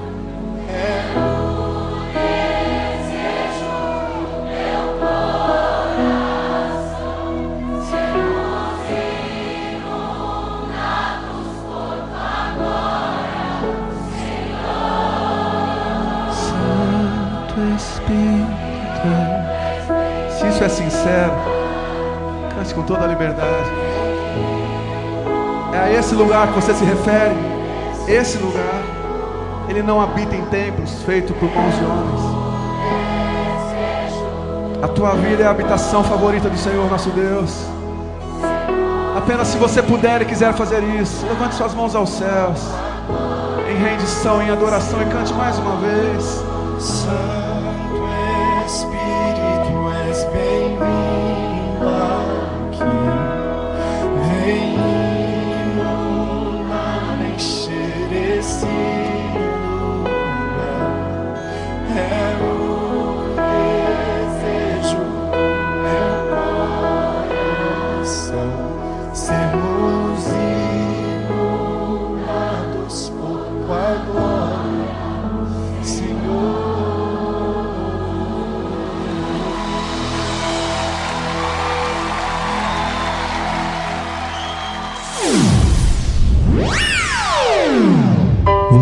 Liberdade. 23.17 23.71
É 25.73 25.79
a 25.79 25.93
esse 25.93 26.14
lugar 26.14 26.49
que 26.49 26.55
você 26.55 26.75
se 26.75 26.85
refere. 26.85 27.35
Esse 28.07 28.39
lugar. 28.39 28.83
Ele 29.69 29.83
não 29.83 30.01
habita 30.01 30.37
em 30.37 30.45
templos 30.45 31.03
feitos 31.03 31.35
por 31.37 31.51
mãos 31.51 31.75
de 31.75 31.85
homens. 31.85 32.37
A 34.83 34.89
tua 34.89 35.14
vida 35.14 35.43
é 35.43 35.47
a 35.47 35.51
habitação 35.51 36.05
favorita 36.05 36.49
do 36.49 36.57
Senhor 36.57 36.89
nosso 36.89 37.11
Deus. 37.11 37.67
Apenas 39.17 39.49
se 39.49 39.57
você 39.57 39.83
puder 39.83 40.23
e 40.23 40.25
quiser 40.27 40.53
fazer 40.53 40.83
isso, 41.01 41.27
levante 41.27 41.55
suas 41.55 41.75
mãos 41.75 41.97
aos 41.97 42.11
céus, 42.11 42.61
em 43.69 43.77
rendição, 43.83 44.43
em 44.43 44.51
adoração, 44.51 45.01
e 45.03 45.07
cante 45.07 45.33
mais 45.33 45.59
uma 45.59 45.77
vez. 45.77 46.45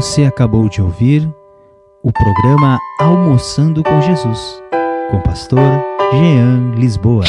Você 0.04 0.24
acabou 0.24 0.68
de 0.68 0.82
ouvir 0.82 1.26
o 2.02 2.12
programa 2.12 2.78
Almoçando 3.00 3.82
com 3.82 4.02
Jesus, 4.02 4.62
com 5.10 5.16
o 5.16 5.22
pastor 5.22 5.82
Jean 6.12 6.72
Lisboa. 6.76 7.24